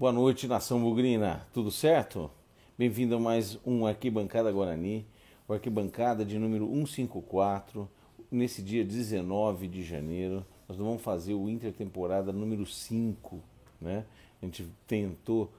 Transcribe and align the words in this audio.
Boa 0.00 0.12
noite, 0.12 0.48
nação 0.48 0.80
bugrina. 0.80 1.46
Tudo 1.52 1.70
certo? 1.70 2.30
Bem-vindo 2.78 3.16
a 3.16 3.20
mais 3.20 3.58
um 3.66 3.84
Arquibancada 3.84 4.50
Guarani, 4.50 5.06
o 5.46 5.52
Arquibancada 5.52 6.24
de 6.24 6.38
número 6.38 6.64
154, 6.64 7.86
nesse 8.30 8.62
dia 8.62 8.82
19 8.82 9.68
de 9.68 9.82
janeiro. 9.82 10.42
Nós 10.66 10.78
vamos 10.78 11.02
fazer 11.02 11.34
o 11.34 11.50
Intertemporada 11.50 12.32
número 12.32 12.64
5, 12.64 13.42
né? 13.78 14.06
A 14.40 14.46
gente 14.46 14.66
tentou 14.86 15.52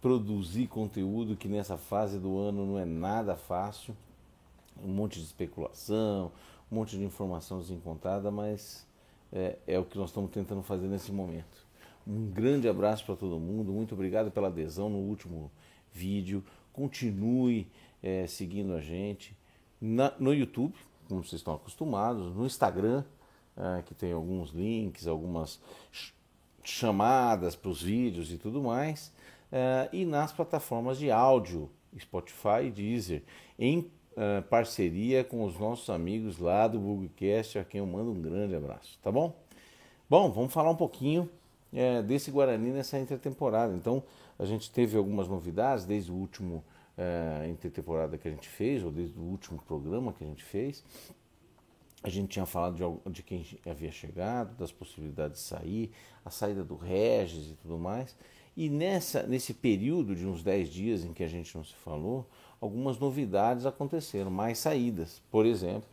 produzir 0.00 0.68
conteúdo 0.68 1.36
que 1.36 1.46
nessa 1.46 1.76
fase 1.76 2.18
do 2.18 2.38
ano 2.38 2.64
não 2.64 2.78
é 2.78 2.86
nada 2.86 3.36
fácil. 3.36 3.94
Um 4.82 4.88
monte 4.88 5.18
de 5.18 5.26
especulação, 5.26 6.32
um 6.72 6.76
monte 6.76 6.96
de 6.96 7.04
informação 7.04 7.58
desencontrada, 7.58 8.30
mas 8.30 8.86
é, 9.30 9.58
é 9.66 9.78
o 9.78 9.84
que 9.84 9.98
nós 9.98 10.08
estamos 10.08 10.30
tentando 10.30 10.62
fazer 10.62 10.86
nesse 10.86 11.12
momento. 11.12 11.65
Um 12.06 12.30
grande 12.30 12.68
abraço 12.68 13.04
para 13.04 13.16
todo 13.16 13.40
mundo, 13.40 13.72
muito 13.72 13.94
obrigado 13.94 14.30
pela 14.30 14.46
adesão 14.46 14.88
no 14.88 14.98
último 14.98 15.50
vídeo. 15.92 16.44
Continue 16.72 17.66
é, 18.00 18.26
seguindo 18.28 18.74
a 18.74 18.80
gente 18.80 19.36
Na, 19.80 20.12
no 20.18 20.32
YouTube, 20.32 20.74
como 21.08 21.24
vocês 21.24 21.40
estão 21.40 21.54
acostumados, 21.54 22.32
no 22.34 22.46
Instagram, 22.46 23.02
é, 23.56 23.82
que 23.82 23.92
tem 23.92 24.12
alguns 24.12 24.50
links, 24.50 25.08
algumas 25.08 25.60
chamadas 26.62 27.56
para 27.56 27.70
os 27.70 27.82
vídeos 27.82 28.32
e 28.32 28.38
tudo 28.38 28.62
mais, 28.62 29.12
é, 29.50 29.88
e 29.92 30.04
nas 30.04 30.32
plataformas 30.32 30.98
de 30.98 31.10
áudio, 31.10 31.68
Spotify 31.98 32.66
e 32.66 32.70
Deezer, 32.70 33.24
em 33.58 33.90
é, 34.16 34.42
parceria 34.42 35.24
com 35.24 35.44
os 35.44 35.58
nossos 35.58 35.90
amigos 35.90 36.38
lá 36.38 36.68
do 36.68 36.78
Bugcast, 36.78 37.58
a 37.58 37.64
quem 37.64 37.80
eu 37.80 37.86
mando 37.86 38.12
um 38.12 38.22
grande 38.22 38.54
abraço, 38.54 38.96
tá 39.02 39.10
bom? 39.10 39.34
Bom, 40.08 40.30
vamos 40.30 40.52
falar 40.52 40.70
um 40.70 40.76
pouquinho 40.76 41.28
é, 41.76 42.02
desse 42.02 42.30
Guarani 42.30 42.70
nessa 42.70 42.98
intertemporada. 42.98 43.74
Então, 43.74 44.02
a 44.38 44.46
gente 44.46 44.70
teve 44.70 44.96
algumas 44.96 45.28
novidades 45.28 45.84
desde 45.84 46.10
o 46.10 46.14
último 46.14 46.64
é, 46.96 47.46
intertemporada 47.48 48.16
que 48.16 48.26
a 48.26 48.30
gente 48.30 48.48
fez, 48.48 48.82
ou 48.82 48.90
desde 48.90 49.18
o 49.18 49.22
último 49.22 49.60
programa 49.60 50.14
que 50.14 50.24
a 50.24 50.26
gente 50.26 50.42
fez. 50.42 50.82
A 52.02 52.08
gente 52.08 52.30
tinha 52.30 52.46
falado 52.46 52.76
de, 53.04 53.12
de 53.12 53.22
quem 53.22 53.46
havia 53.66 53.92
chegado, 53.92 54.56
das 54.56 54.72
possibilidades 54.72 55.42
de 55.42 55.46
sair, 55.48 55.92
a 56.24 56.30
saída 56.30 56.64
do 56.64 56.76
Regis 56.76 57.50
e 57.50 57.54
tudo 57.56 57.78
mais. 57.78 58.16
E 58.56 58.70
nessa, 58.70 59.24
nesse 59.24 59.52
período 59.52 60.16
de 60.16 60.26
uns 60.26 60.42
10 60.42 60.70
dias 60.70 61.04
em 61.04 61.12
que 61.12 61.22
a 61.22 61.28
gente 61.28 61.54
não 61.54 61.62
se 61.62 61.74
falou, 61.74 62.26
algumas 62.58 62.98
novidades 62.98 63.66
aconteceram, 63.66 64.30
mais 64.30 64.58
saídas. 64.58 65.20
Por 65.30 65.44
exemplo, 65.44 65.90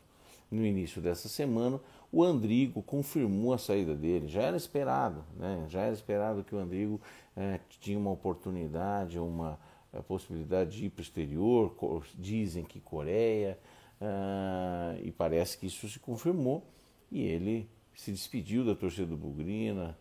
no 0.50 0.66
início 0.66 1.02
dessa 1.02 1.28
semana, 1.28 1.82
o 2.14 2.24
Andrigo 2.24 2.84
confirmou 2.84 3.54
a 3.54 3.58
saída 3.58 3.96
dele. 3.96 4.28
Já 4.28 4.44
era 4.44 4.56
esperado, 4.56 5.26
né? 5.36 5.66
já 5.68 5.82
era 5.82 5.94
esperado 5.94 6.44
que 6.44 6.54
o 6.54 6.60
Andrigo 6.60 7.02
é, 7.36 7.60
tinha 7.80 7.98
uma 7.98 8.12
oportunidade, 8.12 9.18
uma 9.18 9.60
é, 9.92 10.00
possibilidade 10.00 10.78
de 10.78 10.86
ir 10.86 10.90
para 10.92 11.00
o 11.00 11.02
exterior. 11.02 11.76
Dizem 12.14 12.64
que 12.64 12.80
Coreia, 12.80 13.58
é, 14.00 15.00
e 15.02 15.12
parece 15.12 15.58
que 15.58 15.66
isso 15.66 15.90
se 15.90 15.98
confirmou. 15.98 16.64
E 17.12 17.24
ele 17.24 17.68
se 17.96 18.12
despediu 18.12 18.64
da 18.64 18.76
torcida 18.76 19.08
do 19.08 19.18
Bugrina, 19.18 19.98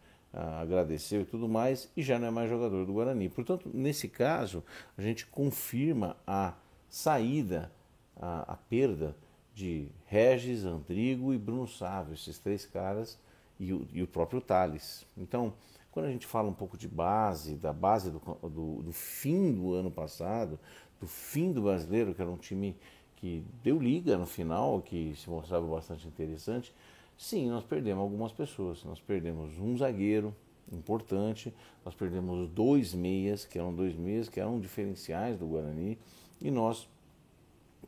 agradeceu 0.61 1.23
e 1.23 1.25
tudo 1.27 1.47
mais, 1.47 1.91
e 1.95 2.03
já 2.03 2.19
não 2.19 2.29
é 2.29 2.31
mais 2.31 2.49
jogador 2.49 2.87
do 2.87 2.93
Guarani. 2.93 3.29
Portanto, 3.29 3.71
nesse 3.73 4.09
caso, 4.09 4.65
a 4.97 5.03
gente 5.03 5.27
confirma 5.27 6.17
a 6.27 6.55
saída, 6.89 7.71
a, 8.17 8.53
a 8.53 8.57
perda 8.57 9.15
de 9.55 9.89
Regis, 10.07 10.65
Andrigo 10.65 11.33
e 11.33 11.39
Bruno 11.39 11.69
Sávio, 11.69 12.15
esses 12.15 12.39
três 12.39 12.65
caras, 12.65 13.19
e 13.59 13.73
o, 13.73 13.87
e 13.93 14.03
o 14.03 14.07
próprio 14.07 14.41
Thales. 14.41 15.07
Então, 15.17 15.53
quando 15.91 16.07
a 16.07 16.11
gente 16.11 16.27
fala 16.27 16.49
um 16.49 16.55
pouco 16.55 16.77
de 16.77 16.89
base, 16.89 17.55
da 17.57 17.73
base 17.73 18.11
do, 18.11 18.19
do, 18.19 18.83
do, 18.83 18.93
fim 18.93 19.53
do 19.53 19.75
ano 19.75 19.91
passado, 19.91 20.59
do 20.99 21.07
fim 21.07 21.53
do 21.53 21.63
brasileiro, 21.63 22.15
que 22.15 22.23
era 22.23 22.31
um 22.31 22.37
time 22.37 22.77
que 23.17 23.45
deu 23.63 23.79
liga 23.79 24.17
no 24.17 24.27
final, 24.27 24.81
que 24.81 25.15
se 25.15 25.29
mostrava 25.29 25.67
bastante 25.67 26.09
interessante, 26.09 26.75
sim, 27.17 27.49
nós 27.51 27.63
perdemos 27.63 28.03
algumas 28.03 28.33
pessoas. 28.33 28.83
Nós 28.85 29.01
perdemos 29.01 29.59
um 29.59 29.77
zagueiro 29.77 30.35
importante, 30.73 31.55
nós 31.85 31.95
perdemos 31.95 32.49
dois 32.49 32.95
meias, 32.95 33.45
que 33.45 33.59
eram 33.59 33.75
dois 33.75 33.95
meias 33.95 34.29
que 34.29 34.41
eram 34.41 34.59
diferenciais 34.59 35.39
do 35.39 35.47
Guarani, 35.47 35.99
e 36.41 36.51
nós 36.51 36.89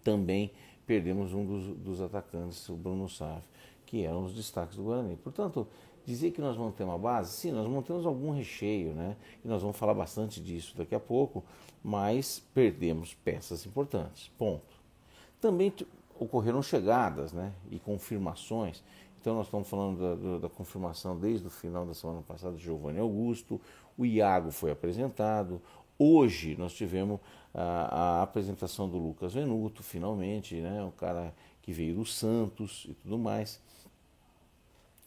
também 0.03 0.53
perdemos 0.87 1.33
um 1.33 1.45
dos, 1.45 1.77
dos 1.77 2.01
atacantes, 2.01 2.69
o 2.69 2.75
Bruno 2.75 3.09
Saf, 3.09 3.47
que 3.87 4.05
eram 4.05 4.25
os 4.25 4.35
destaques 4.35 4.77
do 4.77 4.85
Guarani. 4.85 5.17
Portanto, 5.17 5.67
dizer 6.05 6.31
que 6.31 6.41
nós 6.41 6.57
vamos 6.57 6.75
ter 6.75 6.85
uma 6.85 6.99
base, 6.99 7.33
sim, 7.33 7.53
nós 7.53 7.67
mantemos 7.67 8.07
algum 8.07 8.33
recheio, 8.33 8.93
né? 8.93 9.17
E 9.45 9.49
nós 9.49 9.63
vamos 9.63 9.77
falar 9.77 9.95
bastante 9.95 10.41
disso 10.41 10.77
daqui 10.77 10.95
a 10.95 11.01
pouco, 11.01 11.45
mas 11.83 12.43
perdemos 12.53 13.15
peças 13.15 13.65
importantes. 13.67 14.31
Ponto. 14.39 14.75
Também 15.41 15.73
ocorreram 16.19 16.63
chegadas, 16.63 17.33
né? 17.33 17.53
E 17.71 17.79
confirmações. 17.79 18.83
Então 19.21 19.35
nós 19.35 19.47
estamos 19.47 19.69
falando 19.69 19.99
da, 19.99 20.39
da, 20.39 20.49
confirmação 20.51 21.19
desde 21.19 21.47
o 21.47 21.51
final 21.51 21.87
da 21.87 21.95
semana 21.95 22.21
passada 22.21 22.57
de 22.57 22.63
Giovanni 22.63 22.99
Augusto, 22.99 23.59
o 23.97 24.05
Iago 24.05 24.51
foi 24.51 24.71
apresentado, 24.71 25.63
Hoje 25.99 26.57
nós 26.59 26.73
tivemos 26.73 27.21
a, 27.55 27.63
a, 27.63 28.23
apresentação 28.23 28.89
do 28.89 28.99
Lucas 28.99 29.33
Venuto, 29.33 29.83
finalmente, 29.83 30.57
né, 30.57 30.83
um 30.83 30.91
cara 30.91 31.33
que 31.63 31.73
veio 31.73 31.95
do 31.95 32.05
Santos 32.05 32.87
e 32.89 32.95
tudo 32.95 33.17
mais. 33.17 33.61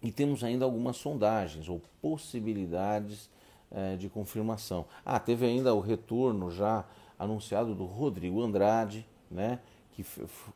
E 0.02 0.12
temos 0.12 0.44
ainda 0.44 0.64
algumas 0.64 0.96
sondagens 0.98 1.68
ou 1.68 1.82
possibilidades 2.02 3.30
é, 3.70 3.96
de 3.98 4.08
confirmação. 4.08 4.86
Ah, 5.06 5.20
teve 5.20 5.46
ainda 5.46 5.74
o 5.74 5.80
retorno 5.80 6.50
já 6.52 6.86
anunciado 7.20 7.76
do 7.76 7.86
Rodrigo 7.86 8.42
Andrade, 8.42 9.06
né, 9.30 9.60
que 9.92 10.06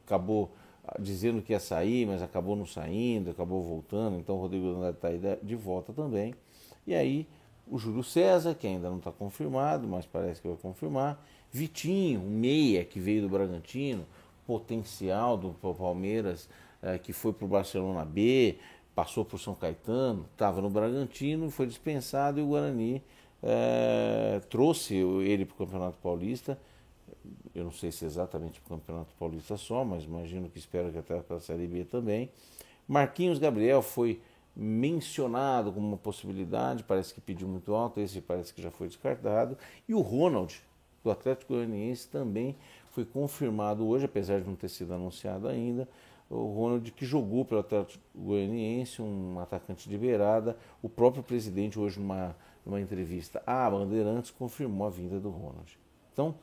acabou 0.06 0.52
dizendo 1.00 1.42
que 1.42 1.54
ia 1.54 1.60
sair, 1.60 2.06
mas 2.06 2.22
acabou 2.22 2.56
não 2.56 2.66
saindo, 2.66 3.32
acabou 3.32 3.62
voltando. 3.64 4.18
Então 4.18 4.36
o 4.38 4.42
Rodrigo 4.42 4.68
Andrade 4.68 4.96
está 4.96 5.08
aí 5.10 5.20
de 5.44 5.56
volta 5.56 5.92
também. 5.94 6.34
E 6.86 6.96
aí 6.96 7.28
o 7.72 7.78
Júlio 7.78 8.04
César, 8.04 8.54
que 8.54 8.68
ainda 8.68 8.90
não 8.90 8.98
está 8.98 9.14
confirmado, 9.14 9.88
mas 9.88 10.06
parece 10.06 10.42
que 10.42 10.48
vai 10.48 10.58
confirmar. 10.58 11.26
Vitinho, 11.50 12.20
um 12.20 12.30
meia 12.30 12.84
que 12.84 13.00
veio 13.00 13.22
do 13.22 13.30
Bragantino, 13.30 14.06
potencial 14.46 15.38
do 15.38 15.54
Palmeiras, 15.54 16.50
é, 16.82 16.98
que 16.98 17.14
foi 17.14 17.32
para 17.32 17.46
o 17.46 17.48
Barcelona 17.48 18.04
B, 18.04 18.58
passou 18.94 19.24
por 19.24 19.40
São 19.40 19.56
Caetano, 19.56 20.26
estava 20.34 20.62
no 20.62 20.70
Bragantino, 20.70 21.50
foi 21.50 21.66
dispensado 21.66 22.42
e 22.42 22.44
o 22.44 22.48
Guarani 22.48 23.02
é, 23.42 24.42
trouxe 24.50 24.96
ele 24.96 25.46
para 25.46 25.54
o 25.54 25.58
Campeonato 25.58 25.98
Paulista. 26.00 26.60
Eu 27.56 27.64
não 27.64 27.72
sei 27.72 27.90
se 27.90 28.04
é 28.04 28.08
exatamente 28.08 28.60
para 28.60 28.76
o 28.76 28.80
Campeonato 28.80 29.14
Paulista 29.18 29.56
só, 29.56 29.86
mas 29.86 30.04
imagino 30.04 30.50
que 30.50 30.60
espero 30.60 30.92
que 30.92 30.98
até 30.98 31.22
para 31.22 31.38
a 31.38 31.40
Série 31.40 31.68
B 31.68 31.86
também. 31.86 32.30
Marquinhos 32.86 33.40
Gabriel 33.40 33.82
foi 33.82 34.22
mencionado 34.56 35.72
como 35.72 35.88
uma 35.88 35.98
possibilidade, 35.98 36.84
parece 36.84 37.14
que 37.14 37.22
pediu 37.22 37.48
muito 37.48 37.74
alto, 37.74 38.00
esse 38.00 38.22
parece 38.22 38.54
que 38.54 38.62
já 38.62 38.70
foi 38.70 38.88
descartado. 38.88 39.58
E 39.88 39.94
o 39.94 40.02
Ronald, 40.02 40.62
do 41.04 41.10
Atlético 41.10 41.54
Goianiense, 41.54 42.08
também 42.08 42.56
foi 42.92 43.06
confirmado 43.06 43.88
hoje, 43.88 44.06
apesar 44.06 44.42
de 44.42 44.48
não 44.48 44.56
ter 44.56 44.70
sido 44.70 44.94
anunciado 44.94 45.48
ainda. 45.48 45.88
O 46.30 46.54
Ronald 46.54 46.92
que 46.92 47.06
jogou 47.06 47.44
pelo 47.44 47.60
Atlético 47.60 48.04
Goianiense, 48.16 49.02
um 49.02 49.40
atacante 49.40 49.90
de 49.90 49.98
beirada. 49.98 50.58
O 50.82 50.88
próprio 50.88 51.24
presidente, 51.24 51.80
hoje, 51.80 52.00
numa, 52.00 52.36
numa 52.66 52.80
entrevista 52.80 53.42
à 53.46 53.70
Bandeirantes, 53.70 54.32
confirmou 54.32 54.88
a 54.88 54.90
vinda 54.90 55.20
do 55.20 55.30
Ronald. 55.30 55.78
Então, 56.14 56.36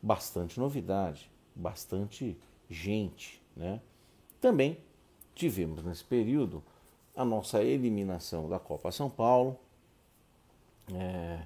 bastante 0.00 0.58
novidade, 0.58 1.30
bastante 1.54 2.38
gente. 2.70 3.42
Né? 3.56 3.80
Também 4.40 4.78
tivemos 5.34 5.82
nesse 5.82 6.04
período 6.04 6.62
a 7.14 7.24
nossa 7.24 7.62
eliminação 7.62 8.48
da 8.48 8.58
Copa 8.58 8.90
São 8.90 9.08
Paulo, 9.08 9.58
é, 10.92 11.40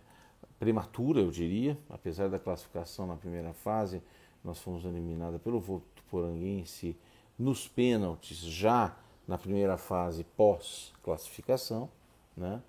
prematura 0.59 1.21
eu 1.21 1.31
diria, 1.31 1.79
apesar 1.89 2.29
da 2.29 2.39
classificação 2.39 3.07
na 3.07 3.17
primeira 3.17 3.53
fase, 3.53 4.03
nós 4.43 4.59
fomos 4.59 4.85
eliminados 4.85 5.41
pelo 5.43 5.61
Votuporanguense 5.61 6.97
nos 7.39 7.69
pênaltis 7.69 8.39
já 8.39 8.97
na 9.27 9.37
primeira 9.37 9.77
fase 9.77 10.25
pós-classificação, 10.37 11.89
né? 12.37 12.63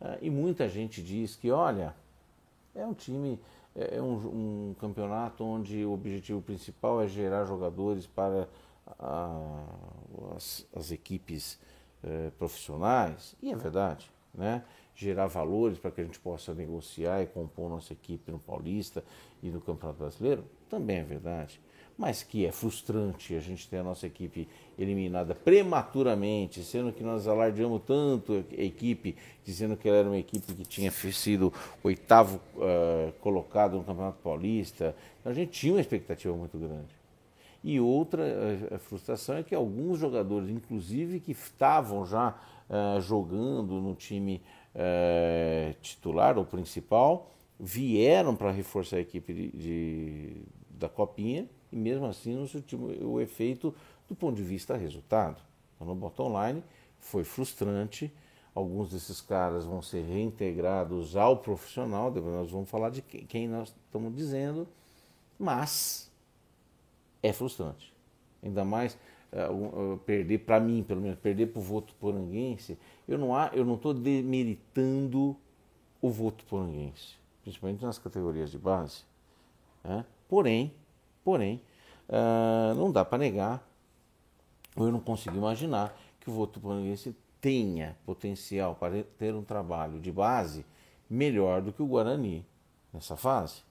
É, 0.00 0.18
e 0.22 0.30
muita 0.30 0.68
gente 0.68 1.02
diz 1.02 1.36
que, 1.36 1.50
olha, 1.50 1.94
é 2.74 2.86
um 2.86 2.94
time, 2.94 3.38
é, 3.74 3.96
é 3.96 4.02
um, 4.02 4.70
um 4.70 4.74
campeonato 4.80 5.44
onde 5.44 5.84
o 5.84 5.92
objetivo 5.92 6.40
principal 6.40 7.02
é 7.02 7.08
gerar 7.08 7.44
jogadores 7.44 8.06
para 8.06 8.48
a, 8.98 9.64
as, 10.34 10.66
as 10.74 10.90
equipes 10.90 11.58
é, 12.02 12.30
profissionais, 12.38 13.34
e 13.42 13.50
é 13.50 13.56
verdade, 13.56 14.10
né? 14.34 14.62
gerar 14.94 15.26
valores 15.28 15.78
para 15.78 15.92
que 15.92 16.00
a 16.00 16.04
gente 16.04 16.18
possa 16.18 16.52
negociar 16.52 17.22
e 17.22 17.26
compor 17.26 17.70
nossa 17.70 17.92
equipe 17.92 18.32
no 18.32 18.38
Paulista 18.38 19.04
e 19.40 19.48
no 19.48 19.60
Campeonato 19.60 20.00
Brasileiro, 20.00 20.44
também 20.68 20.98
é 20.98 21.04
verdade. 21.04 21.60
mas 21.98 22.22
que 22.22 22.46
é 22.46 22.52
frustrante 22.52 23.34
a 23.34 23.40
gente 23.40 23.68
ter 23.68 23.78
a 23.78 23.82
nossa 23.82 24.06
equipe 24.06 24.48
eliminada 24.78 25.34
prematuramente, 25.34 26.62
sendo 26.62 26.92
que 26.92 27.02
nós 27.02 27.26
alardeamos 27.26 27.82
tanto 27.84 28.44
a 28.56 28.62
equipe, 28.62 29.16
dizendo 29.44 29.76
que 29.76 29.88
ela 29.88 29.98
era 29.98 30.08
uma 30.08 30.16
equipe 30.16 30.54
que 30.54 30.64
tinha 30.64 30.92
sido 30.92 31.52
oitavo 31.82 32.40
uh, 32.54 33.12
colocado 33.20 33.76
no 33.76 33.82
Campeonato 33.82 34.18
Paulista. 34.22 34.94
A 35.24 35.32
gente 35.32 35.50
tinha 35.50 35.74
uma 35.74 35.80
expectativa 35.80 36.34
muito 36.36 36.56
grande. 36.56 36.97
E 37.62 37.80
outra 37.80 38.22
uh, 38.22 38.78
frustração 38.78 39.36
é 39.36 39.42
que 39.42 39.54
alguns 39.54 39.98
jogadores, 39.98 40.48
inclusive 40.48 41.20
que 41.20 41.32
estavam 41.32 42.06
já 42.06 42.38
uh, 42.68 43.00
jogando 43.00 43.74
no 43.80 43.94
time 43.94 44.42
titular 45.80 46.38
ou 46.38 46.44
principal, 46.44 47.32
vieram 47.58 48.36
para 48.36 48.52
reforçar 48.52 48.98
a 48.98 49.00
equipe 49.00 49.32
de, 49.32 49.48
de, 49.48 50.42
da 50.70 50.88
Copinha 50.88 51.48
e 51.72 51.76
mesmo 51.76 52.06
assim 52.06 52.36
não 52.36 52.46
surtiu 52.46 52.78
o 53.02 53.20
efeito 53.20 53.74
do 54.08 54.14
ponto 54.14 54.36
de 54.36 54.42
vista 54.42 54.76
resultado. 54.76 55.42
Então, 55.74 55.86
no 55.86 55.94
bottom 55.94 56.32
line 56.40 56.62
foi 57.00 57.24
frustrante. 57.24 58.12
Alguns 58.54 58.90
desses 58.90 59.20
caras 59.20 59.64
vão 59.64 59.80
ser 59.80 60.02
reintegrados 60.02 61.16
ao 61.16 61.36
profissional, 61.36 62.10
depois 62.10 62.34
nós 62.34 62.50
vamos 62.50 62.68
falar 62.68 62.90
de 62.90 63.02
quem 63.02 63.46
nós 63.46 63.72
estamos 63.86 64.14
dizendo, 64.14 64.66
mas 65.38 66.07
é 67.22 67.32
frustrante. 67.32 67.92
Ainda 68.42 68.64
mais 68.64 68.96
uh, 69.32 69.94
uh, 69.94 69.98
perder, 69.98 70.38
para 70.38 70.60
mim, 70.60 70.82
pelo 70.82 71.00
menos, 71.00 71.18
perder 71.18 71.46
para 71.46 71.58
o 71.58 71.62
voto 71.62 71.94
poranguense. 71.94 72.78
Eu 73.06 73.18
não 73.18 73.74
estou 73.74 73.92
demeritando 73.92 75.36
o 76.00 76.10
voto 76.10 76.44
poranguense, 76.44 77.16
principalmente 77.42 77.84
nas 77.84 77.98
categorias 77.98 78.50
de 78.50 78.58
base. 78.58 79.02
Né? 79.82 80.04
Porém, 80.28 80.72
Porém, 81.28 81.60
uh, 82.08 82.74
não 82.74 82.90
dá 82.90 83.04
para 83.04 83.18
negar, 83.18 83.62
eu 84.74 84.90
não 84.90 84.98
consigo 84.98 85.36
imaginar, 85.36 85.94
que 86.18 86.30
o 86.30 86.32
voto 86.32 86.58
votuporanguense 86.58 87.14
tenha 87.38 87.98
potencial 88.06 88.74
para 88.74 89.02
ter 89.18 89.34
um 89.34 89.44
trabalho 89.44 90.00
de 90.00 90.10
base 90.10 90.64
melhor 91.10 91.60
do 91.60 91.70
que 91.70 91.82
o 91.82 91.86
Guarani 91.86 92.46
nessa 92.90 93.14
fase. 93.14 93.62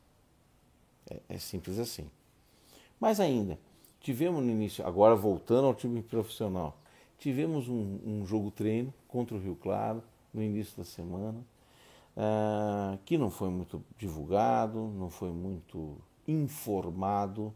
É, 1.10 1.20
é 1.30 1.40
simples 1.40 1.80
assim. 1.80 2.08
Mas 3.00 3.20
ainda, 3.20 3.60
tivemos 4.00 4.44
no 4.44 4.50
início, 4.50 4.86
agora 4.86 5.16
voltando 5.16 5.68
ao 5.68 5.74
time 5.74 6.02
profissional, 6.02 6.78
tivemos 7.20 7.68
um, 7.70 8.00
um 8.06 8.26
jogo 8.26 8.52
treino 8.52 8.94
contra 9.08 9.36
o 9.36 9.40
Rio 9.40 9.56
Claro 9.56 10.04
no 10.34 10.42
início 10.42 10.78
da 10.78 10.84
semana, 10.84 11.40
uh, 12.16 12.98
que 13.06 13.18
não 13.18 13.30
foi 13.30 13.50
muito 13.50 13.84
divulgado, 13.98 14.80
não 14.80 15.10
foi 15.10 15.30
muito 15.30 15.96
informado, 16.28 17.54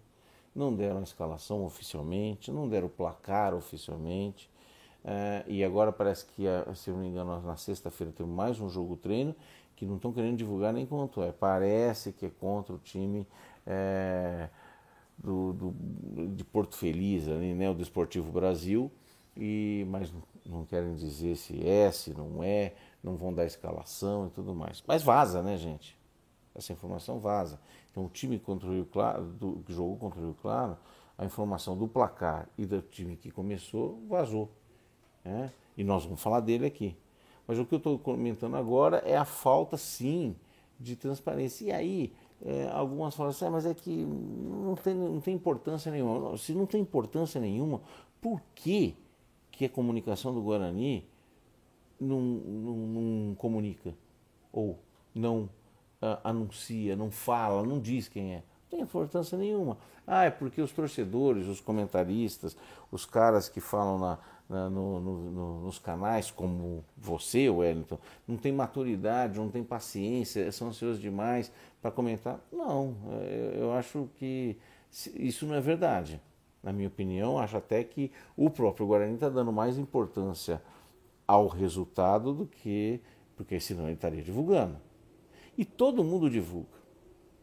não 0.55 0.73
deram 0.73 0.99
a 0.99 1.03
escalação 1.03 1.65
oficialmente, 1.65 2.51
não 2.51 2.67
deram 2.67 2.87
o 2.87 2.89
placar 2.89 3.53
oficialmente. 3.53 4.49
Uh, 5.03 5.49
e 5.49 5.63
agora 5.63 5.91
parece 5.91 6.25
que, 6.25 6.43
se 6.75 6.89
eu 6.89 6.93
não 6.93 7.01
me 7.01 7.09
engano, 7.09 7.41
na 7.41 7.57
sexta-feira 7.57 8.13
tem 8.13 8.25
mais 8.25 8.59
um 8.59 8.69
jogo 8.69 8.95
treino 8.95 9.35
que 9.75 9.85
não 9.85 9.95
estão 9.95 10.13
querendo 10.13 10.37
divulgar 10.37 10.71
nem 10.71 10.85
quanto 10.85 11.23
é. 11.23 11.31
Parece 11.31 12.11
que 12.11 12.27
é 12.27 12.29
contra 12.29 12.73
o 12.73 12.77
time 12.77 13.25
é, 13.65 14.47
do, 15.23 15.53
do, 15.53 16.27
de 16.35 16.43
Porto 16.43 16.75
Feliz, 16.75 17.27
ali, 17.27 17.53
né, 17.53 17.69
o 17.69 17.73
Desportivo 17.73 18.31
Brasil, 18.31 18.91
e, 19.37 19.85
mas 19.89 20.11
não 20.45 20.65
querem 20.65 20.95
dizer 20.95 21.35
se 21.35 21.65
é, 21.65 21.91
se 21.91 22.13
não 22.13 22.43
é, 22.43 22.73
não 23.03 23.15
vão 23.15 23.33
dar 23.33 23.45
escalação 23.45 24.27
e 24.27 24.29
tudo 24.31 24.53
mais. 24.53 24.83
Mas 24.85 25.03
vaza, 25.03 25.41
né, 25.41 25.57
gente? 25.57 25.97
Essa 26.53 26.73
informação 26.73 27.19
vaza. 27.19 27.59
Então, 27.91 28.05
o 28.05 28.09
time 28.09 28.39
contra 28.39 28.67
o 28.67 28.73
Rio 28.73 28.85
Claro, 28.85 29.23
do, 29.23 29.63
que 29.65 29.73
jogou 29.73 29.95
contra 29.97 30.19
o 30.19 30.23
Rio 30.23 30.37
Claro, 30.41 30.77
a 31.17 31.25
informação 31.25 31.77
do 31.77 31.87
placar 31.87 32.49
e 32.57 32.65
do 32.65 32.81
time 32.81 33.15
que 33.15 33.31
começou 33.31 34.01
vazou. 34.09 34.51
Né? 35.23 35.51
E 35.77 35.83
nós 35.83 36.03
vamos 36.03 36.21
falar 36.21 36.39
dele 36.39 36.65
aqui. 36.65 36.97
Mas 37.47 37.59
o 37.59 37.65
que 37.65 37.73
eu 37.73 37.77
estou 37.77 37.97
comentando 37.99 38.55
agora 38.55 38.97
é 39.05 39.15
a 39.15 39.25
falta, 39.25 39.77
sim, 39.77 40.35
de 40.79 40.95
transparência. 40.95 41.65
E 41.65 41.71
aí, 41.71 42.13
é, 42.43 42.69
algumas 42.71 43.15
falam 43.15 43.29
assim, 43.29 43.45
ah, 43.45 43.51
mas 43.51 43.65
é 43.65 43.73
que 43.73 44.03
não 44.03 44.75
tem, 44.75 44.95
não 44.95 45.21
tem 45.21 45.35
importância 45.35 45.91
nenhuma. 45.91 46.37
Se 46.37 46.53
não 46.53 46.65
tem 46.65 46.81
importância 46.81 47.39
nenhuma, 47.39 47.81
por 48.19 48.41
que, 48.55 48.95
que 49.51 49.65
a 49.65 49.69
comunicação 49.69 50.33
do 50.33 50.41
Guarani 50.41 51.05
não, 51.99 52.19
não, 52.19 52.75
não 52.75 53.35
comunica? 53.35 53.93
Ou 54.51 54.79
não 55.13 55.49
uh, 56.01 56.17
anuncia, 56.23 56.95
não 56.95 57.11
fala, 57.11 57.63
não 57.63 57.79
diz 57.79 58.07
quem 58.07 58.33
é. 58.33 58.37
Não 58.37 58.69
tem 58.69 58.81
importância 58.81 59.37
nenhuma. 59.37 59.77
Ah, 60.07 60.23
é 60.23 60.31
porque 60.31 60.61
os 60.61 60.71
torcedores, 60.71 61.47
os 61.47 61.61
comentaristas, 61.61 62.57
os 62.91 63.05
caras 63.05 63.47
que 63.47 63.61
falam 63.61 63.99
na, 63.99 64.17
na, 64.51 64.69
no, 64.69 64.99
no, 64.99 65.31
no, 65.31 65.61
nos 65.61 65.79
canais, 65.79 66.29
como 66.29 66.83
você, 66.97 67.49
Wellington, 67.49 67.97
não 68.27 68.35
tem 68.35 68.51
maturidade, 68.51 69.39
não 69.39 69.49
tem 69.49 69.63
paciência, 69.63 70.51
são 70.51 70.67
ansiosos 70.67 71.01
demais 71.01 71.49
para 71.81 71.89
comentar. 71.89 72.37
Não, 72.51 72.93
é, 73.21 73.55
eu 73.55 73.71
acho 73.71 74.09
que 74.19 74.57
isso 75.15 75.45
não 75.45 75.55
é 75.55 75.61
verdade. 75.61 76.21
Na 76.61 76.73
minha 76.73 76.89
opinião, 76.89 77.39
acho 77.39 77.55
até 77.55 77.81
que 77.81 78.11
o 78.35 78.49
próprio 78.49 78.85
Guarani 78.85 79.13
está 79.13 79.29
dando 79.29 79.53
mais 79.53 79.77
importância 79.77 80.61
ao 81.25 81.47
resultado 81.47 82.33
do 82.33 82.45
que. 82.45 82.99
porque 83.37 83.57
senão 83.59 83.85
ele 83.85 83.93
estaria 83.93 84.21
divulgando. 84.21 84.75
E 85.57 85.63
todo 85.63 86.03
mundo 86.03 86.29
divulga. 86.29 86.81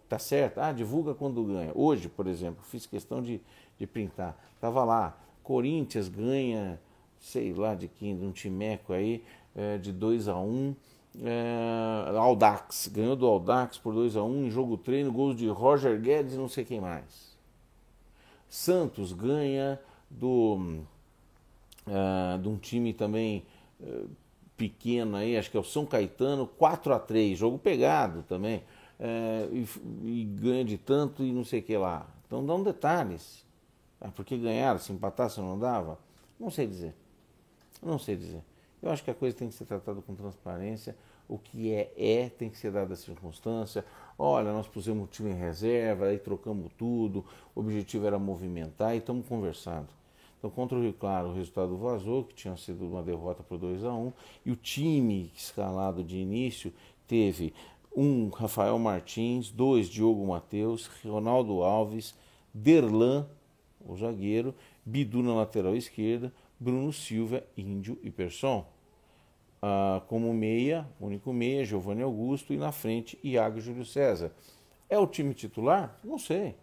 Tá 0.08 0.18
certo? 0.18 0.58
Ah, 0.58 0.72
divulga 0.72 1.14
quando 1.14 1.42
ganha. 1.44 1.72
Hoje, 1.74 2.08
por 2.08 2.26
exemplo, 2.26 2.62
fiz 2.64 2.86
questão 2.86 3.22
de, 3.22 3.40
de 3.78 3.86
printar. 3.86 4.36
Tava 4.60 4.84
lá, 4.84 5.18
Corinthians 5.42 6.08
ganha, 6.08 6.78
sei 7.20 7.52
lá 7.52 7.74
de 7.74 7.88
quem, 7.88 8.16
de 8.16 8.24
um 8.24 8.32
timeco 8.32 8.92
aí, 8.92 9.22
é, 9.54 9.78
de 9.78 9.92
2 9.92 10.28
a 10.28 10.36
1 10.36 10.46
um, 10.46 10.74
é, 11.22 12.16
Aldax, 12.16 12.88
ganhou 12.92 13.16
do 13.16 13.26
Aldax 13.26 13.78
por 13.78 13.92
2 13.94 14.16
a 14.16 14.22
1 14.22 14.26
um, 14.26 14.44
em 14.46 14.50
jogo 14.50 14.76
treino, 14.76 15.12
gols 15.12 15.36
de 15.36 15.48
Roger 15.48 16.00
Guedes 16.00 16.34
e 16.34 16.36
não 16.36 16.48
sei 16.48 16.64
quem 16.64 16.80
mais. 16.80 17.36
Santos 18.48 19.12
ganha 19.12 19.80
do 20.10 20.80
uh, 21.86 22.38
de 22.40 22.48
um 22.48 22.56
time 22.56 22.92
também 22.92 23.44
uh, 23.80 24.08
pequeno 24.56 25.16
aí, 25.16 25.36
acho 25.36 25.50
que 25.50 25.56
é 25.56 25.60
o 25.60 25.64
São 25.64 25.84
Caetano, 25.86 26.46
4 26.46 26.94
a 26.94 26.98
3 26.98 27.38
jogo 27.38 27.58
pegado 27.58 28.24
também, 28.28 28.62
é, 28.98 29.48
e, 29.52 29.66
e, 30.04 30.24
ganha 30.24 30.64
de 30.64 30.76
tanto 30.76 31.22
e 31.22 31.32
não 31.32 31.44
sei 31.44 31.60
o 31.60 31.62
que 31.62 31.76
lá. 31.76 32.06
Então 32.26 32.44
dão 32.44 32.62
detalhes. 32.62 33.46
Ah, 34.00 34.10
porque 34.10 34.36
ganharam, 34.36 34.78
se 34.78 34.92
empatasse 34.92 35.40
não 35.40 35.58
dava? 35.58 35.98
Não 36.38 36.50
sei 36.50 36.66
dizer. 36.66 36.94
Não 37.82 37.98
sei 37.98 38.16
dizer. 38.16 38.42
Eu 38.82 38.90
acho 38.90 39.02
que 39.02 39.10
a 39.10 39.14
coisa 39.14 39.36
tem 39.36 39.48
que 39.48 39.54
ser 39.54 39.64
tratada 39.64 40.00
com 40.00 40.14
transparência. 40.14 40.96
O 41.28 41.38
que 41.38 41.72
é, 41.72 41.92
é, 41.96 42.28
tem 42.28 42.48
que 42.48 42.56
ser 42.56 42.70
dada 42.70 42.94
a 42.94 42.96
circunstância. 42.96 43.84
Olha, 44.18 44.52
nós 44.52 44.66
pusemos 44.66 45.04
o 45.04 45.06
time 45.06 45.30
em 45.30 45.34
reserva, 45.34 46.06
aí 46.06 46.18
trocamos 46.18 46.70
tudo. 46.78 47.24
O 47.54 47.60
objetivo 47.60 48.06
era 48.06 48.18
movimentar 48.18 48.94
e 48.94 48.98
estamos 48.98 49.26
conversando. 49.26 49.88
Então, 50.38 50.48
contra 50.50 50.78
o 50.78 50.80
Rio 50.80 50.92
Claro, 50.92 51.28
o 51.30 51.34
resultado 51.34 51.76
vazou, 51.76 52.24
que 52.24 52.34
tinha 52.34 52.56
sido 52.56 52.86
uma 52.86 53.02
derrota 53.02 53.42
por 53.42 53.58
2 53.58 53.84
a 53.84 53.92
1 53.92 54.12
e 54.46 54.52
o 54.52 54.56
time 54.56 55.32
escalado 55.36 56.04
de 56.04 56.16
início 56.16 56.72
teve 57.08 57.52
um 57.94 58.28
Rafael 58.28 58.78
Martins, 58.78 59.50
dois 59.50 59.88
Diogo 59.88 60.24
Matheus, 60.24 60.86
Ronaldo 61.04 61.64
Alves, 61.64 62.14
Derlan, 62.54 63.26
o 63.84 63.96
zagueiro, 63.96 64.54
Bidu 64.84 65.22
na 65.22 65.34
lateral 65.34 65.74
esquerda, 65.74 66.32
Bruno 66.58 66.92
Silva, 66.92 67.44
Índio 67.56 67.98
e 68.02 68.10
Persson. 68.10 68.66
Ah, 69.60 70.02
como 70.08 70.32
meia, 70.32 70.88
único 71.00 71.32
meia, 71.32 71.64
Giovanni 71.64 72.02
Augusto 72.02 72.52
e 72.52 72.56
na 72.56 72.72
frente 72.72 73.18
Iago 73.22 73.60
Júlio 73.60 73.84
César. 73.84 74.32
É 74.88 74.98
o 74.98 75.06
time 75.06 75.34
titular? 75.34 75.98
Não 76.02 76.18
sei. 76.18 76.54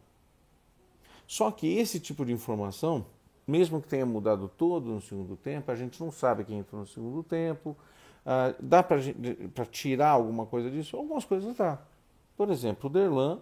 Só 1.27 1.51
que 1.51 1.77
esse 1.77 1.99
tipo 1.99 2.25
de 2.25 2.31
informação 2.31 3.05
mesmo 3.47 3.81
que 3.81 3.87
tenha 3.87 4.05
mudado 4.05 4.47
todo 4.47 4.89
no 4.89 5.01
segundo 5.01 5.35
tempo, 5.35 5.71
a 5.71 5.75
gente 5.75 6.01
não 6.01 6.11
sabe 6.11 6.43
quem 6.43 6.59
entrou 6.59 6.81
no 6.81 6.87
segundo 6.87 7.21
tempo. 7.21 7.77
Ah, 8.25 8.55
dá 8.59 8.81
para 8.81 9.65
tirar 9.65 10.09
alguma 10.09 10.45
coisa 10.45 10.69
disso? 10.71 10.97
Algumas 10.97 11.25
coisas 11.25 11.55
dá. 11.55 11.79
Por 12.35 12.49
exemplo, 12.49 12.89
o 12.89 12.93
Derlan, 12.93 13.39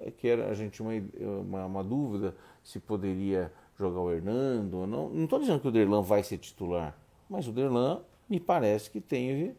é, 0.00 0.10
que 0.10 0.26
era 0.26 0.48
a 0.48 0.54
gente 0.54 0.82
uma, 0.82 0.92
uma, 1.20 1.66
uma 1.66 1.84
dúvida 1.84 2.34
se 2.62 2.80
poderia 2.80 3.52
jogar 3.78 4.00
o 4.00 4.12
Hernando 4.12 4.86
não. 4.86 5.24
Estou 5.24 5.38
dizendo 5.38 5.60
que 5.60 5.68
o 5.68 5.70
Derlan 5.70 6.02
vai 6.02 6.22
ser 6.22 6.38
titular, 6.38 6.96
mas 7.28 7.46
o 7.48 7.52
Derlan 7.52 8.00
me 8.28 8.40
parece 8.40 8.90
que 8.90 9.00
teve 9.00 9.54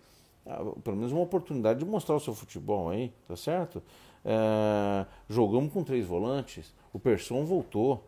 ah, 0.45 0.63
pelo 0.83 0.97
menos 0.97 1.11
uma 1.11 1.21
oportunidade 1.21 1.79
de 1.79 1.85
mostrar 1.85 2.15
o 2.15 2.19
seu 2.19 2.33
futebol 2.33 2.89
aí, 2.89 3.11
tá 3.27 3.35
certo? 3.35 3.81
É, 4.23 5.05
jogamos 5.29 5.71
com 5.73 5.83
três 5.83 6.05
volantes, 6.05 6.73
o 6.93 6.99
Persson 6.99 7.45
voltou. 7.45 8.03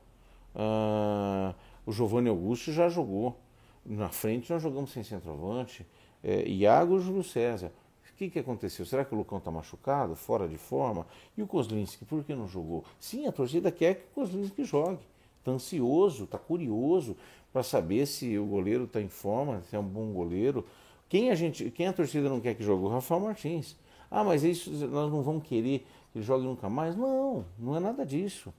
Uh, 0.55 1.53
o 1.85 1.91
Giovanni 1.91 2.29
Augusto 2.29 2.71
já 2.71 2.89
jogou. 2.89 3.37
Na 3.85 4.09
frente 4.09 4.51
nós 4.51 4.61
jogamos 4.61 4.91
sem 4.91 5.03
centroavante. 5.03 5.85
É, 6.23 6.47
Iago 6.47 6.97
e 6.97 7.01
Júlio 7.01 7.23
César. 7.23 7.71
que, 8.17 8.29
que 8.29 8.39
aconteceu? 8.39 8.83
Será 8.85 9.05
que 9.05 9.13
o 9.13 9.17
Lucão 9.17 9.37
está 9.37 9.51
machucado, 9.51 10.15
fora 10.15 10.47
de 10.47 10.57
forma? 10.57 11.05
E 11.37 11.43
o 11.43 11.47
Kozlinski, 11.47 12.03
por 12.03 12.23
que 12.23 12.33
não 12.33 12.47
jogou? 12.47 12.83
Sim, 12.99 13.27
a 13.27 13.31
torcida 13.31 13.71
quer 13.71 13.95
que 13.95 14.03
o 14.05 14.15
Kozlinski 14.15 14.63
jogue. 14.63 15.05
Está 15.47 15.53
ansioso, 15.53 16.25
está 16.25 16.37
curioso 16.37 17.15
para 17.53 17.63
saber 17.63 18.05
se 18.05 18.37
o 18.37 18.45
goleiro 18.45 18.83
está 18.83 18.99
em 18.99 19.07
forma, 19.07 19.61
se 19.61 19.77
é 19.77 19.79
um 19.79 19.87
bom 19.87 20.11
goleiro. 20.11 20.65
Quem 21.07 21.31
a, 21.31 21.35
gente, 21.35 21.71
quem 21.71 21.87
a 21.87 21.93
torcida 21.93 22.27
não 22.27 22.41
quer 22.41 22.53
que 22.53 22.61
jogue? 22.61 22.83
O 22.83 22.89
Rafael 22.89 23.21
Martins. 23.21 23.77
Ah, 24.11 24.25
mas 24.25 24.43
isso 24.43 24.69
nós 24.69 25.09
não 25.09 25.23
vamos 25.23 25.47
querer 25.47 25.87
que 26.11 26.17
ele 26.17 26.25
jogue 26.25 26.43
nunca 26.43 26.67
mais? 26.67 26.97
Não, 26.97 27.45
não 27.57 27.77
é 27.77 27.79
nada 27.79 28.05
disso. 28.05 28.53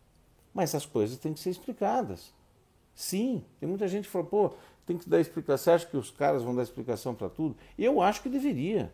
Mas 0.54 0.74
as 0.74 0.86
coisas 0.86 1.18
têm 1.18 1.34
que 1.34 1.40
ser 1.40 1.50
explicadas. 1.50 2.32
Sim, 2.94 3.44
tem 3.60 3.68
muita 3.68 3.86
gente 3.86 4.04
que 4.06 4.10
fala, 4.10 4.24
pô, 4.24 4.54
tem 4.86 4.96
que 4.96 5.06
dar 5.10 5.20
explicação. 5.20 5.64
Você 5.64 5.70
acha 5.72 5.86
que 5.86 5.96
os 5.98 6.10
caras 6.10 6.42
vão 6.42 6.56
dar 6.56 6.62
explicação 6.62 7.14
para 7.14 7.28
tudo? 7.28 7.54
Eu 7.78 8.00
acho 8.00 8.22
que 8.22 8.30
deveria. 8.30 8.90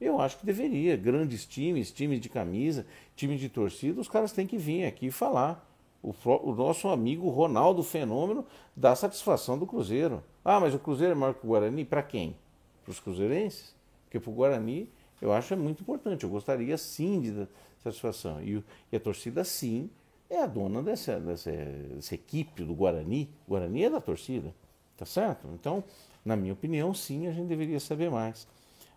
Eu 0.00 0.18
acho 0.22 0.38
que 0.38 0.46
deveria. 0.46 0.96
Grandes 0.96 1.44
times, 1.44 1.92
times 1.92 2.18
de 2.18 2.30
camisa, 2.30 2.86
time 3.14 3.36
de 3.36 3.50
torcida, 3.50 4.00
os 4.00 4.08
caras 4.08 4.32
têm 4.32 4.46
que 4.46 4.56
vir 4.56 4.86
aqui 4.86 5.10
falar. 5.10 5.69
O, 6.02 6.14
o, 6.24 6.54
nosso 6.54 6.88
amigo 6.88 7.28
Ronaldo 7.28 7.82
Fenômeno 7.82 8.44
dá 8.74 8.94
satisfação 8.96 9.58
do 9.58 9.66
Cruzeiro. 9.66 10.22
Ah, 10.44 10.58
mas 10.58 10.74
o 10.74 10.78
Cruzeiro 10.78 11.12
é 11.12 11.14
maior 11.14 11.34
que 11.34 11.44
o 11.44 11.48
Guarani? 11.48 11.84
Para 11.84 12.02
quem? 12.02 12.36
Para 12.82 12.92
os 12.92 13.00
cruzeirenses? 13.00 13.74
Porque 14.04 14.18
para 14.18 14.30
o 14.30 14.34
Guarani 14.34 14.88
eu 15.20 15.32
acho 15.32 15.52
é 15.52 15.56
muito 15.56 15.82
importante. 15.82 16.24
Eu 16.24 16.30
gostaria 16.30 16.76
sim 16.78 17.20
de 17.20 17.46
satisfação. 17.82 18.40
E, 18.42 18.64
e 18.90 18.96
a 18.96 19.00
torcida 19.00 19.44
sim 19.44 19.90
é 20.30 20.42
a 20.42 20.46
dona 20.46 20.82
dessa, 20.82 21.20
dessa, 21.20 21.50
dessa, 21.50 22.14
equipe 22.14 22.64
do 22.64 22.74
Guarani. 22.74 23.28
O 23.46 23.50
Guarani 23.50 23.84
é 23.84 23.90
da 23.90 24.00
torcida, 24.00 24.54
tá 24.96 25.04
certo? 25.04 25.48
Então, 25.52 25.84
na 26.24 26.36
minha 26.36 26.52
opinião, 26.52 26.94
sim, 26.94 27.26
a 27.26 27.32
gente 27.32 27.48
deveria 27.48 27.80
saber 27.80 28.10
mais. 28.10 28.48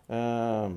Ah, 0.08 0.70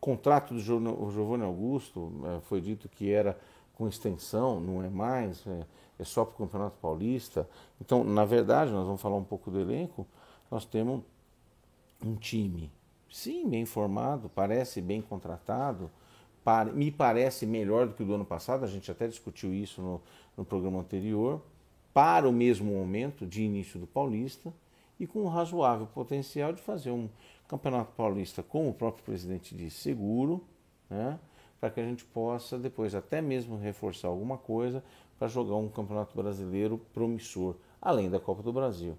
contrato 0.00 0.54
do 0.54 0.60
Giovanni 0.60 1.44
Augusto 1.44 2.10
eh, 2.24 2.40
foi 2.44 2.60
dito 2.60 2.88
que 2.88 3.12
era 3.12 3.38
com 3.80 3.88
extensão, 3.88 4.60
não 4.60 4.82
é 4.84 4.90
mais, 4.90 5.46
é, 5.46 5.66
é 5.98 6.04
só 6.04 6.22
para 6.22 6.34
o 6.34 6.46
Campeonato 6.46 6.76
Paulista. 6.82 7.48
Então, 7.80 8.04
na 8.04 8.26
verdade, 8.26 8.70
nós 8.70 8.84
vamos 8.84 9.00
falar 9.00 9.16
um 9.16 9.24
pouco 9.24 9.50
do 9.50 9.58
elenco, 9.58 10.06
nós 10.50 10.66
temos 10.66 11.02
um 12.04 12.14
time, 12.14 12.70
sim, 13.10 13.48
bem 13.48 13.64
formado, 13.64 14.30
parece 14.34 14.82
bem 14.82 15.00
contratado, 15.00 15.90
me 16.74 16.90
parece 16.90 17.46
melhor 17.46 17.86
do 17.86 17.94
que 17.94 18.02
o 18.02 18.06
do 18.06 18.14
ano 18.16 18.24
passado, 18.24 18.64
a 18.64 18.68
gente 18.68 18.90
até 18.90 19.08
discutiu 19.08 19.54
isso 19.54 19.80
no, 19.80 20.02
no 20.36 20.44
programa 20.44 20.80
anterior, 20.80 21.40
para 21.94 22.28
o 22.28 22.32
mesmo 22.32 22.70
momento 22.74 23.26
de 23.26 23.42
início 23.42 23.80
do 23.80 23.86
Paulista 23.86 24.52
e 24.98 25.06
com 25.06 25.20
um 25.22 25.28
razoável 25.28 25.86
potencial 25.86 26.52
de 26.52 26.60
fazer 26.60 26.90
um 26.90 27.08
Campeonato 27.48 27.92
Paulista, 27.96 28.42
como 28.42 28.68
o 28.68 28.74
próprio 28.74 29.02
presidente 29.04 29.54
disse, 29.54 29.78
seguro, 29.78 30.44
né? 30.90 31.18
Para 31.60 31.70
que 31.70 31.78
a 31.78 31.84
gente 31.84 32.04
possa 32.04 32.58
depois 32.58 32.94
até 32.94 33.20
mesmo 33.20 33.58
reforçar 33.58 34.08
alguma 34.08 34.38
coisa 34.38 34.82
para 35.18 35.28
jogar 35.28 35.56
um 35.56 35.68
campeonato 35.68 36.16
brasileiro 36.16 36.78
promissor, 36.94 37.56
além 37.80 38.08
da 38.08 38.18
Copa 38.18 38.42
do 38.42 38.52
Brasil. 38.52 38.96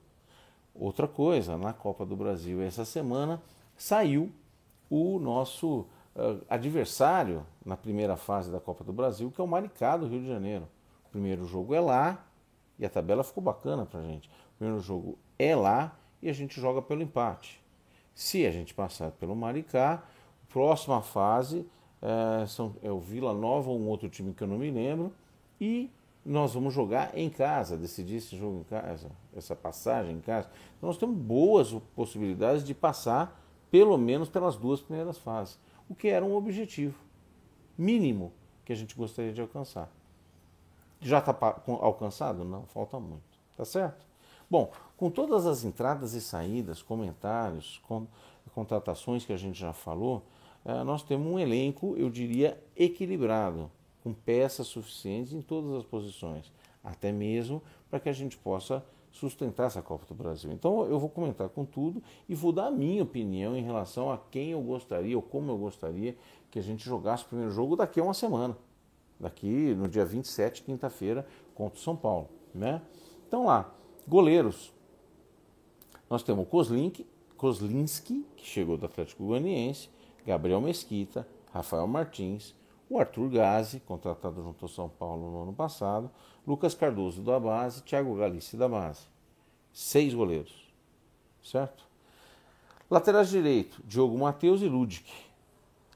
Outra 0.74 1.08
coisa, 1.08 1.58
na 1.58 1.74
Copa 1.74 2.06
do 2.06 2.15
Brasil 2.15 2.62
essa 2.62 2.86
semana 2.86 3.41
saiu 3.75 4.32
o 4.89 5.18
nosso 5.18 5.88
uh, 6.15 6.46
adversário 6.48 7.46
na 7.65 7.75
primeira 7.75 8.15
fase 8.15 8.51
da 8.51 8.60
Copa 8.60 8.84
do 8.84 8.94
Brasil, 8.94 9.32
que 9.32 9.41
é 9.41 9.44
o 9.44 9.48
Maricá 9.48 9.98
do 9.98 10.08
Rio 10.08 10.22
de 10.22 10.27
Janeiro. 10.27 10.68
O 11.08 11.10
primeiro 11.10 11.46
jogo 11.46 11.74
é 11.74 11.80
lá 11.80 12.25
e 12.77 12.86
a 12.86 12.89
tabela 12.89 13.24
ficou 13.24 13.44
bacana 13.44 13.86
para 13.86 14.00
a 14.00 14.03
gente. 14.03 14.30
O 14.30 14.58
primeiro 14.60 14.80
jogo 14.80 15.18
é 15.39 15.56
lá 15.56 15.98
e 16.22 16.30
a 16.30 16.34
gente 16.34 16.62
joga 16.62 16.82
pelo 16.82 17.01
empate. 17.01 17.60
Se 18.13 18.46
a 18.46 18.51
gente 18.51 18.74
passar 18.74 19.12
pelo 19.12 19.36
Maricá, 19.36 20.03
próxima 20.50 21.01
fase 21.01 21.65
é, 22.01 22.46
são, 22.48 22.75
é 22.81 22.91
o 22.91 23.00
Vila 23.00 23.34
Nova, 23.34 23.70
um 23.70 23.88
outro 23.88 24.10
time 24.10 24.34
que 24.34 24.43
eu 24.43 24.48
não 24.48 24.58
me 24.58 24.72
lembro, 24.72 25.13
e 25.60 25.89
nós 26.25 26.53
vamos 26.53 26.74
jogar 26.74 27.17
em 27.17 27.29
casa, 27.29 27.77
decidir 27.77 28.17
esse 28.17 28.38
jogo 28.38 28.60
em 28.60 28.63
casa, 28.63 29.12
essa 29.36 29.55
passagem 29.55 30.15
em 30.15 30.22
casa. 30.22 30.50
Então 30.77 30.88
nós 30.88 30.98
temos 30.98 31.17
boas 31.17 31.72
possibilidades 31.96 32.63
de 32.63 32.74
passar 32.74 33.39
pelo 33.70 33.98
menos 33.98 34.29
pelas 34.29 34.55
duas 34.55 34.81
primeiras 34.81 35.17
fases, 35.17 35.58
o 35.89 35.96
que 35.96 36.08
era 36.08 36.25
um 36.25 36.36
objetivo 36.36 36.98
mínimo 37.77 38.31
que 38.65 38.74
a 38.74 38.75
gente 38.75 38.96
gostaria 38.96 39.34
de 39.34 39.41
alcançar. 39.41 39.89
Já 41.00 41.17
está 41.17 41.36
alcançado? 41.81 42.43
Não, 42.43 42.63
falta 42.67 43.00
muito. 43.00 43.24
Tá 43.58 43.65
certo? 43.65 44.05
Bom, 44.50 44.72
com 44.98 45.10
todas 45.10 45.48
as 45.48 45.63
entradas 45.63 46.13
e 46.13 46.22
saídas, 46.22 46.81
comentários, 46.81 47.81
contratações 48.53 49.25
que 49.25 49.34
a 49.34 49.38
gente 49.38 49.58
já 49.60 49.74
falou, 49.74 50.24
nós 50.86 51.03
temos 51.03 51.27
um 51.27 51.39
elenco, 51.39 51.96
eu 51.98 52.10
diria, 52.10 52.62
equilibrado, 52.75 53.72
com 54.03 54.13
peças 54.13 54.68
suficientes 54.68 55.34
em 55.34 55.41
todas 55.41 55.74
as 55.74 55.84
posições, 55.84 56.51
até 56.84 57.12
mesmo 57.12 57.62
para 57.89 58.00
que 58.00 58.10
a 58.10 58.13
gente 58.13 58.38
possa 58.38 58.84
sustentar 59.12 59.68
essa 59.68 59.82
Copa 59.82 60.06
do 60.06 60.15
Brasil. 60.15 60.51
Então 60.51 60.86
eu 60.86 61.00
vou 61.00 61.10
comentar 61.10 61.50
com 61.50 61.65
tudo 61.65 62.01
e 62.27 62.34
vou 62.34 62.51
dar 62.51 62.68
a 62.68 62.72
minha 62.72 63.03
opinião 63.03 63.56
em 63.56 63.62
relação 63.62 64.12
a 64.12 64.18
quem 64.18 64.51
eu 64.51 64.62
gostaria 64.62 65.15
ou 65.15 65.22
como 65.22 65.51
eu 65.51 65.58
gostaria 65.58 66.15
que 66.50 66.58
a 66.58 66.62
gente 66.62 66.84
jogasse 66.84 67.25
o 67.25 67.27
primeiro 67.27 67.51
jogo 67.51 67.75
daqui 67.75 68.00
a 68.00 68.03
uma 68.03 68.13
semana. 68.13 68.58
Daqui 69.20 69.75
no 69.75 69.88
dia 69.88 70.06
27, 70.06 70.63
quinta-feira, 70.63 71.27
contra 71.53 71.77
o 71.77 71.82
São 71.82 71.96
Paulo. 71.96 72.30
Né? 72.53 72.82
Então 73.27 73.46
lá, 73.46 73.74
goleiros. 74.08 74.74
Nós 76.10 76.24
temos 76.24 76.44
o 76.44 76.48
Kozlink, 76.48 77.06
Kozlinski, 77.38 78.25
que 78.36 78.46
chegou 78.46 78.77
do 78.77 78.86
Atlético 78.86 79.25
Goianiense, 79.25 79.89
Gabriel 80.25 80.62
Mesquita, 80.62 81.28
Rafael 81.54 81.88
Martins, 81.88 82.56
o 82.90 83.00
Arthur 83.00 83.30
Gazi, 83.30 83.80
contratado 83.80 84.44
junto 84.44 84.66
ao 84.66 84.70
São 84.70 84.90
Paulo 84.90 85.32
no 85.32 85.44
ano 85.44 85.54
passado, 85.54 86.12
Lucas 86.46 86.74
Cardoso 86.74 87.22
da 87.22 87.40
base, 87.40 87.84
Thiago 87.84 88.16
Galice 88.16 88.58
da 88.58 88.68
base. 88.68 89.08
Seis 89.72 90.13
goleiros, 90.13 90.74
certo? 91.42 91.86
Laterais 92.90 93.30
direito, 93.30 93.82
Diogo 93.86 94.18
Matheus 94.18 94.62
e 94.62 94.68
Ludic. 94.68 95.10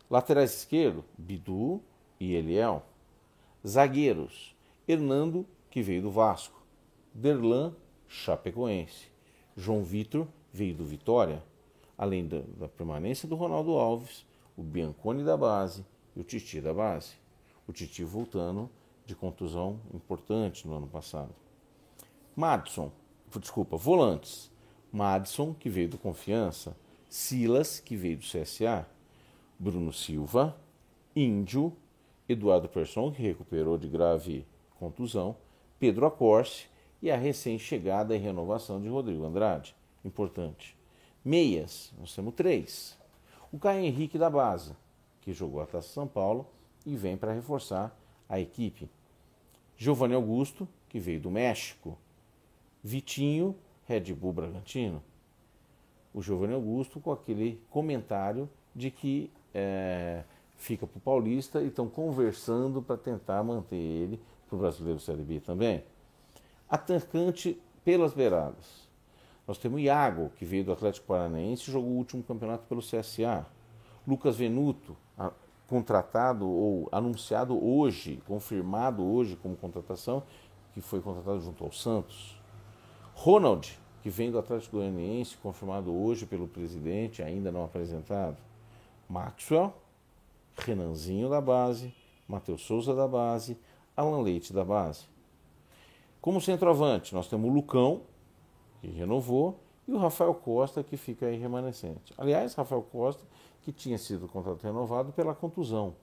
Laterais 0.09 0.55
esquerdo, 0.55 1.03
Bidu 1.17 1.81
e 2.19 2.35
Eliel. 2.35 2.83
Zagueiros, 3.67 4.55
Hernando, 4.87 5.45
que 5.69 5.81
veio 5.81 6.01
do 6.01 6.11
Vasco. 6.11 6.63
Derlan, 7.13 7.73
Chapecoense. 8.07 9.07
João 9.57 9.83
Vitor, 9.83 10.27
veio 10.53 10.75
do 10.75 10.85
Vitória 10.85 11.43
além 11.97 12.27
da, 12.27 12.67
permanência 12.67 13.27
do 13.27 13.35
Ronaldo 13.35 13.71
Alves, 13.73 14.25
o 14.57 14.63
Bianconi 14.63 15.23
da 15.23 15.37
base 15.37 15.85
e 16.15 16.19
o 16.19 16.23
Titi 16.23 16.61
da 16.61 16.73
base. 16.73 17.13
O 17.67 17.73
Titi 17.73 18.03
voltando 18.03 18.69
de 19.05 19.15
contusão 19.15 19.79
importante 19.93 20.67
no 20.67 20.75
ano 20.75 20.87
passado. 20.87 21.33
Madison, 22.35 22.91
desculpa, 23.39 23.77
volantes. 23.77 24.51
Madison, 24.91 25.53
que 25.53 25.69
veio 25.69 25.89
do 25.89 25.97
Confiança, 25.97 26.75
Silas, 27.09 27.79
que 27.79 27.95
veio 27.95 28.17
do 28.17 28.23
CSA, 28.23 28.87
Bruno 29.59 29.91
Silva, 29.91 30.55
Índio, 31.15 31.73
Eduardo 32.27 32.67
Persson, 32.67 33.11
que 33.11 33.21
recuperou 33.21 33.77
de 33.77 33.87
grave 33.87 34.45
contusão, 34.79 35.35
Pedro 35.79 36.05
Acorce 36.05 36.67
e 37.01 37.11
a 37.11 37.17
recém-chegada 37.17 38.15
e 38.15 38.17
renovação 38.17 38.81
de 38.81 38.87
Rodrigo 38.87 39.25
Andrade. 39.25 39.75
Importante. 40.03 40.77
Meias, 41.25 41.91
nós 41.97 42.13
temos 42.13 42.35
três. 42.35 42.95
O 43.51 43.57
Caio 43.57 43.83
Henrique 43.83 44.15
da 44.15 44.29
base, 44.29 44.73
que 45.21 45.33
jogou 45.33 45.59
a 45.59 45.65
Taça 45.65 45.87
São 45.87 46.07
Paulo 46.07 46.45
e 46.85 46.95
vem 46.95 47.17
para 47.17 47.33
reforçar 47.33 47.97
a 48.29 48.39
equipe. 48.39 48.87
Giovanni 49.75 50.13
Augusto, 50.13 50.67
que 50.87 50.99
veio 50.99 51.19
do 51.19 51.31
México. 51.31 51.97
Vitinho, 52.83 53.55
Red 53.87 54.13
Bull 54.13 54.33
Bragantino. 54.33 55.01
O 56.13 56.21
Giovanni 56.21 56.53
Augusto 56.53 56.99
com 56.99 57.11
aquele 57.11 57.59
comentário 57.71 58.47
de 58.75 58.91
que 58.91 59.31
é, 59.51 60.23
fica 60.57 60.85
para 60.85 60.97
o 60.99 61.01
Paulista 61.01 61.59
e 61.59 61.69
estão 61.69 61.89
conversando 61.89 62.83
para 62.83 62.97
tentar 62.97 63.43
manter 63.43 63.75
ele 63.75 64.21
para 64.47 64.55
o 64.57 64.59
Brasileiro 64.59 64.99
Série 64.99 65.23
B 65.23 65.39
também. 65.39 65.83
Atacante 66.69 67.59
pelas 67.83 68.13
beiradas. 68.13 68.84
Nós 69.47 69.57
temos 69.57 69.79
Iago, 69.81 70.31
que 70.37 70.45
veio 70.45 70.65
do 70.65 70.71
Atlético 70.71 71.07
Paranaense 71.07 71.69
e 71.69 71.73
jogou 71.73 71.91
o 71.91 71.97
último 71.97 72.23
campeonato 72.23 72.65
pelo 72.67 72.81
CSA. 72.81 73.45
Lucas 74.07 74.35
Venuto, 74.35 74.97
contratado 75.67 76.47
ou 76.47 76.87
anunciado 76.91 77.63
hoje, 77.63 78.21
confirmado 78.27 79.03
hoje 79.03 79.35
como 79.35 79.55
contratação, 79.55 80.23
que 80.73 80.81
foi 80.81 81.01
contratado 81.01 81.39
junto 81.41 81.63
ao 81.63 81.71
Santos. 81.71 82.39
Ronald, 83.13 83.79
que 84.01 84.09
vem 84.09 84.29
do 84.29 84.37
Atlético 84.37 84.77
Goianiense, 84.77 85.37
confirmado 85.37 85.93
hoje 85.93 86.25
pelo 86.25 86.47
presidente, 86.47 87.23
ainda 87.23 87.51
não 87.51 87.63
apresentado. 87.63 88.37
Maxwell, 89.09 89.73
Renanzinho 90.57 91.29
da 91.29 91.41
base, 91.41 91.93
Matheus 92.27 92.61
Souza 92.61 92.93
da 92.93 93.07
base, 93.07 93.57
Alan 93.95 94.21
Leite 94.21 94.53
da 94.53 94.63
base. 94.63 95.05
Como 96.21 96.41
centroavante, 96.41 97.13
nós 97.13 97.27
temos 97.27 97.49
o 97.49 97.53
Lucão, 97.53 98.01
que 98.81 98.87
renovou, 98.87 99.59
e 99.87 99.91
o 99.91 99.97
Rafael 99.97 100.33
Costa, 100.33 100.83
que 100.83 100.97
fica 100.97 101.27
aí 101.27 101.37
remanescente. 101.37 102.13
Aliás, 102.17 102.55
Rafael 102.55 102.81
Costa, 102.81 103.23
que 103.61 103.71
tinha 103.71 103.97
sido 103.97 104.27
contrato 104.27 104.63
renovado 104.63 105.11
pela 105.11 105.35
contusão. 105.35 105.95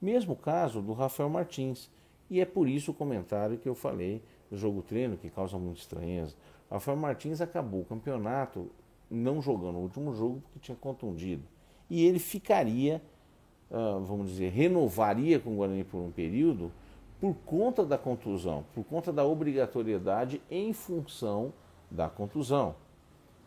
Mesmo 0.00 0.36
caso 0.36 0.80
do 0.80 0.92
Rafael 0.92 1.28
Martins. 1.28 1.90
E 2.30 2.40
é 2.40 2.44
por 2.44 2.68
isso 2.68 2.92
o 2.92 2.94
comentário 2.94 3.58
que 3.58 3.68
eu 3.68 3.74
falei 3.74 4.22
do 4.50 4.56
jogo 4.56 4.82
treino, 4.82 5.16
que 5.16 5.30
causa 5.30 5.58
muita 5.58 5.80
estranheza. 5.80 6.34
Rafael 6.70 6.96
Martins 6.96 7.40
acabou 7.40 7.80
o 7.80 7.84
campeonato 7.84 8.70
não 9.10 9.40
jogando 9.40 9.76
o 9.76 9.82
último 9.82 10.14
jogo 10.14 10.40
porque 10.40 10.58
tinha 10.58 10.76
contundido. 10.76 11.42
E 11.90 12.04
ele 12.04 12.18
ficaria, 12.18 13.02
uh, 13.70 14.00
vamos 14.00 14.30
dizer, 14.30 14.50
renovaria 14.50 15.38
com 15.38 15.54
o 15.54 15.56
Guarani 15.56 15.84
por 15.84 15.98
um 15.98 16.10
período 16.10 16.72
por 17.20 17.34
conta 17.46 17.84
da 17.84 17.96
contusão, 17.96 18.64
por 18.74 18.84
conta 18.84 19.12
da 19.12 19.24
obrigatoriedade 19.24 20.42
em 20.50 20.72
função 20.72 21.52
da 21.94 22.08
contusão. 22.08 22.74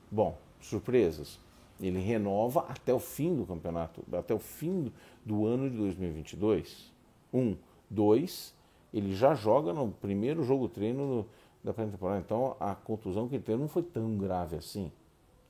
Bom, 0.09 0.37
surpresas. 0.59 1.39
Ele 1.79 1.99
renova 1.99 2.61
até 2.61 2.93
o 2.93 2.99
fim 2.99 3.35
do 3.35 3.45
campeonato, 3.45 4.03
até 4.11 4.33
o 4.33 4.39
fim 4.39 4.91
do 5.23 5.45
ano 5.45 5.69
de 5.69 5.77
2022. 5.77 6.91
Um. 7.33 7.55
Dois, 7.89 8.53
ele 8.93 9.15
já 9.15 9.33
joga 9.33 9.71
no 9.71 9.91
primeiro 9.91 10.43
jogo 10.43 10.67
treino 10.67 11.25
da 11.63 11.73
pré-temporada. 11.73 12.19
Então 12.19 12.57
a 12.59 12.75
contusão 12.75 13.27
que 13.27 13.35
ele 13.35 13.43
teve 13.43 13.59
não 13.59 13.67
foi 13.67 13.83
tão 13.83 14.17
grave 14.17 14.55
assim. 14.55 14.91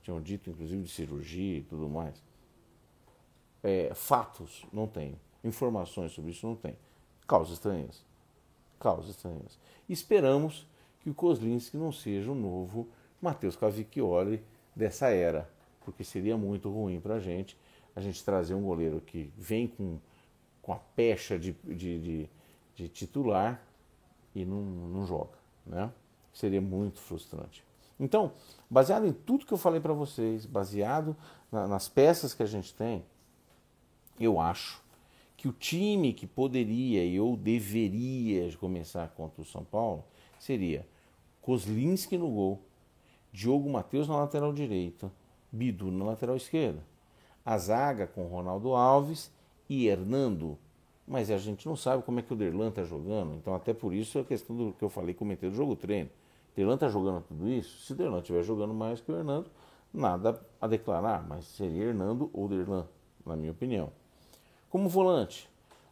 Tinham 0.02 0.20
dito, 0.20 0.50
inclusive, 0.50 0.82
de 0.82 0.88
cirurgia 0.88 1.58
e 1.58 1.62
tudo 1.62 1.88
mais. 1.88 2.22
É, 3.62 3.92
fatos, 3.94 4.64
não 4.72 4.86
tem. 4.86 5.18
Informações 5.42 6.12
sobre 6.12 6.30
isso, 6.30 6.46
não 6.46 6.54
tem. 6.54 6.76
Causas 7.26 7.54
estranhas. 7.54 8.04
Causas 8.78 9.10
estranhas. 9.10 9.58
Esperamos 9.88 10.66
que 11.00 11.10
o 11.10 11.14
Kozlinski 11.14 11.76
não 11.76 11.92
seja 11.92 12.30
o 12.30 12.34
novo 12.34 12.88
Matheus 13.20 13.56
Cavicchioli 13.56 14.42
dessa 14.74 15.08
era, 15.08 15.50
porque 15.84 16.04
seria 16.04 16.36
muito 16.36 16.70
ruim 16.70 17.00
para 17.00 17.14
a 17.14 17.20
gente 17.20 17.56
a 17.94 18.00
gente 18.00 18.24
trazer 18.24 18.54
um 18.54 18.62
goleiro 18.62 19.00
que 19.00 19.32
vem 19.36 19.66
com, 19.66 19.98
com 20.62 20.72
a 20.72 20.76
pecha 20.76 21.36
de, 21.36 21.52
de, 21.64 21.98
de, 21.98 22.30
de 22.76 22.88
titular 22.88 23.60
e 24.34 24.44
não, 24.44 24.62
não 24.62 25.04
joga. 25.04 25.36
Né? 25.66 25.90
Seria 26.32 26.60
muito 26.60 27.00
frustrante. 27.00 27.64
Então, 27.98 28.32
baseado 28.70 29.04
em 29.06 29.12
tudo 29.12 29.44
que 29.44 29.52
eu 29.52 29.58
falei 29.58 29.80
para 29.80 29.92
vocês, 29.92 30.46
baseado 30.46 31.16
na, 31.50 31.66
nas 31.66 31.88
peças 31.88 32.32
que 32.32 32.42
a 32.42 32.46
gente 32.46 32.72
tem, 32.72 33.04
eu 34.20 34.40
acho 34.40 34.80
que 35.36 35.48
o 35.48 35.52
time 35.52 36.12
que 36.12 36.26
poderia 36.26 37.04
e 37.04 37.18
ou 37.18 37.36
deveria 37.36 38.52
começar 38.56 39.08
contra 39.08 39.42
o 39.42 39.44
São 39.44 39.64
Paulo 39.64 40.04
seria 40.38 40.86
Kozlinski 41.40 42.18
no 42.18 42.28
gol, 42.28 42.62
Diogo 43.32 43.68
Matheus 43.70 44.08
na 44.08 44.16
lateral 44.16 44.52
direita, 44.52 45.10
Bidu 45.50 45.90
na 45.90 46.04
lateral 46.04 46.36
esquerda, 46.36 46.82
a 47.44 47.56
zaga 47.56 48.06
com 48.06 48.26
Ronaldo 48.26 48.74
Alves 48.74 49.32
e 49.68 49.86
Hernando. 49.86 50.58
Mas 51.06 51.30
a 51.30 51.38
gente 51.38 51.66
não 51.66 51.74
sabe 51.74 52.02
como 52.02 52.18
é 52.18 52.22
que 52.22 52.32
o 52.32 52.36
Derlan 52.36 52.68
está 52.68 52.84
jogando, 52.84 53.34
então 53.36 53.54
até 53.54 53.72
por 53.72 53.94
isso 53.94 54.18
a 54.18 54.24
questão 54.24 54.54
do 54.54 54.72
que 54.74 54.84
eu 54.84 54.90
falei, 54.90 55.14
comentei 55.14 55.48
do 55.48 55.56
jogo 55.56 55.74
treino. 55.74 56.10
Derlan 56.54 56.74
está 56.74 56.88
jogando 56.88 57.22
tudo 57.22 57.48
isso? 57.48 57.80
Se 57.86 57.94
Derlan 57.94 58.18
estiver 58.18 58.42
jogando 58.42 58.74
mais 58.74 59.00
que 59.00 59.10
o 59.10 59.16
Hernando, 59.16 59.50
nada 59.92 60.38
a 60.60 60.66
declarar, 60.66 61.26
mas 61.26 61.46
seria 61.46 61.84
Hernando 61.84 62.28
ou 62.32 62.46
Derlan, 62.48 62.86
na 63.24 63.36
minha 63.36 63.52
opinião. 63.52 63.90
Como 64.68 64.88
volante, 64.88 65.48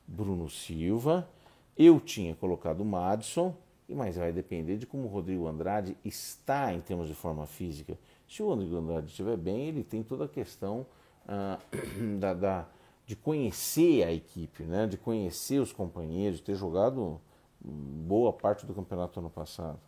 Bruno 0.07 0.49
Silva. 0.51 1.29
Eu 1.77 2.01
tinha 2.01 2.35
colocado 2.35 2.81
o 2.81 2.85
Madison, 2.85 3.55
mas 3.89 4.17
vai 4.17 4.33
depender 4.33 4.77
de 4.77 4.87
como 4.87 5.05
o 5.05 5.11
Rodrigo 5.11 5.47
Andrade 5.47 5.97
está 6.05 6.73
em 6.73 6.81
termos 6.81 7.09
de 7.09 7.15
forma 7.15 7.47
física. 7.47 7.99
Se 8.29 8.43
o 8.43 8.49
Rodrigo 8.49 8.77
Andrade 8.77 9.07
estiver 9.07 9.37
bem, 9.37 9.69
ele 9.69 9.85
tem 9.85 10.03
toda 10.03 10.25
a 10.25 10.29
questão 10.29 10.87
ah, 11.27 11.59
da, 12.19 12.35
da, 12.35 12.69
de 13.07 13.15
conhecer 13.15 14.05
a 14.05 14.13
equipe, 14.13 14.65
né? 14.65 14.87
de 14.87 14.97
conhecer 14.97 15.61
os 15.61 15.73
companheiros, 15.73 16.41
ter 16.41 16.57
jogado 16.57 17.21
boa 17.61 18.33
parte 18.33 18.67
do 18.67 18.75
campeonato 18.75 19.21
ano 19.21 19.31
passado. 19.31 19.79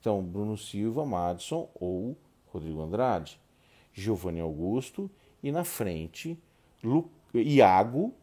Então, 0.00 0.22
Bruno 0.22 0.56
Silva, 0.56 1.04
Madison 1.04 1.68
ou 1.74 2.16
Rodrigo 2.46 2.80
Andrade, 2.80 3.40
Giovanni 3.92 4.40
Augusto 4.40 5.10
e 5.42 5.50
na 5.50 5.64
frente 5.64 6.38
Lu, 6.82 7.10
Iago 7.34 8.14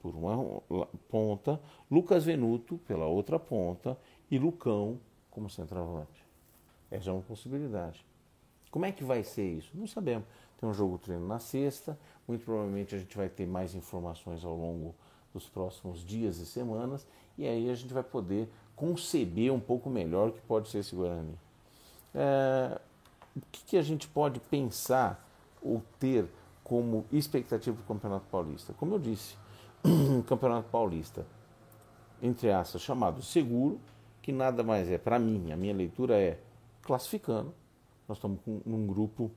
por 0.00 0.14
uma 0.14 0.60
ponta, 1.08 1.58
Lucas 1.90 2.24
Venuto 2.24 2.76
pela 2.86 3.06
outra 3.06 3.38
ponta 3.38 3.98
e 4.30 4.38
Lucão 4.38 4.98
como 5.30 5.50
centroavante. 5.50 6.24
Essa 6.90 7.10
é 7.10 7.12
uma 7.12 7.22
possibilidade. 7.22 8.04
Como 8.70 8.86
é 8.86 8.92
que 8.92 9.04
vai 9.04 9.22
ser 9.22 9.44
isso? 9.44 9.70
Não 9.74 9.86
sabemos. 9.86 10.26
Tem 10.58 10.68
um 10.68 10.74
jogo 10.74 10.98
treino 10.98 11.26
na 11.26 11.38
sexta, 11.38 11.98
muito 12.26 12.44
provavelmente 12.44 12.94
a 12.94 12.98
gente 12.98 13.16
vai 13.16 13.28
ter 13.28 13.46
mais 13.46 13.74
informações 13.74 14.44
ao 14.44 14.54
longo 14.54 14.94
dos 15.32 15.48
próximos 15.48 16.04
dias 16.04 16.38
e 16.38 16.46
semanas, 16.46 17.06
e 17.36 17.46
aí 17.46 17.68
a 17.68 17.74
gente 17.74 17.92
vai 17.92 18.04
poder 18.04 18.48
conceber 18.76 19.52
um 19.52 19.60
pouco 19.60 19.90
melhor 19.90 20.28
o 20.28 20.32
que 20.32 20.40
pode 20.42 20.68
ser 20.68 20.78
esse 20.78 20.94
Guarani. 20.94 21.38
É, 22.14 22.80
o 23.36 23.40
que, 23.50 23.64
que, 23.64 23.76
a 23.76 23.82
gente 23.82 24.06
pode 24.06 24.38
pensar 24.38 25.28
ou 25.60 25.82
ter 25.98 26.26
como 26.62 27.04
expectativa 27.12 27.76
para 27.76 27.82
o 27.82 27.86
Campeonato 27.86 28.26
Paulista? 28.30 28.72
Como 28.74 28.94
eu 28.94 28.98
disse, 28.98 29.36
um 29.84 30.22
Campeonato 30.26 30.68
Paulista, 30.68 31.26
entre 32.22 32.52
aspas, 32.52 32.80
chamado 32.80 33.20
seguro, 33.22 33.80
que 34.24 34.32
nada 34.32 34.62
mais 34.62 34.90
é, 34.90 34.96
para 34.96 35.18
mim, 35.18 35.52
a 35.52 35.56
minha 35.56 35.74
leitura 35.74 36.18
é 36.18 36.38
classificando. 36.80 37.52
Nós 38.08 38.16
estamos 38.16 38.40
num 38.64 38.86
grupo 38.86 39.30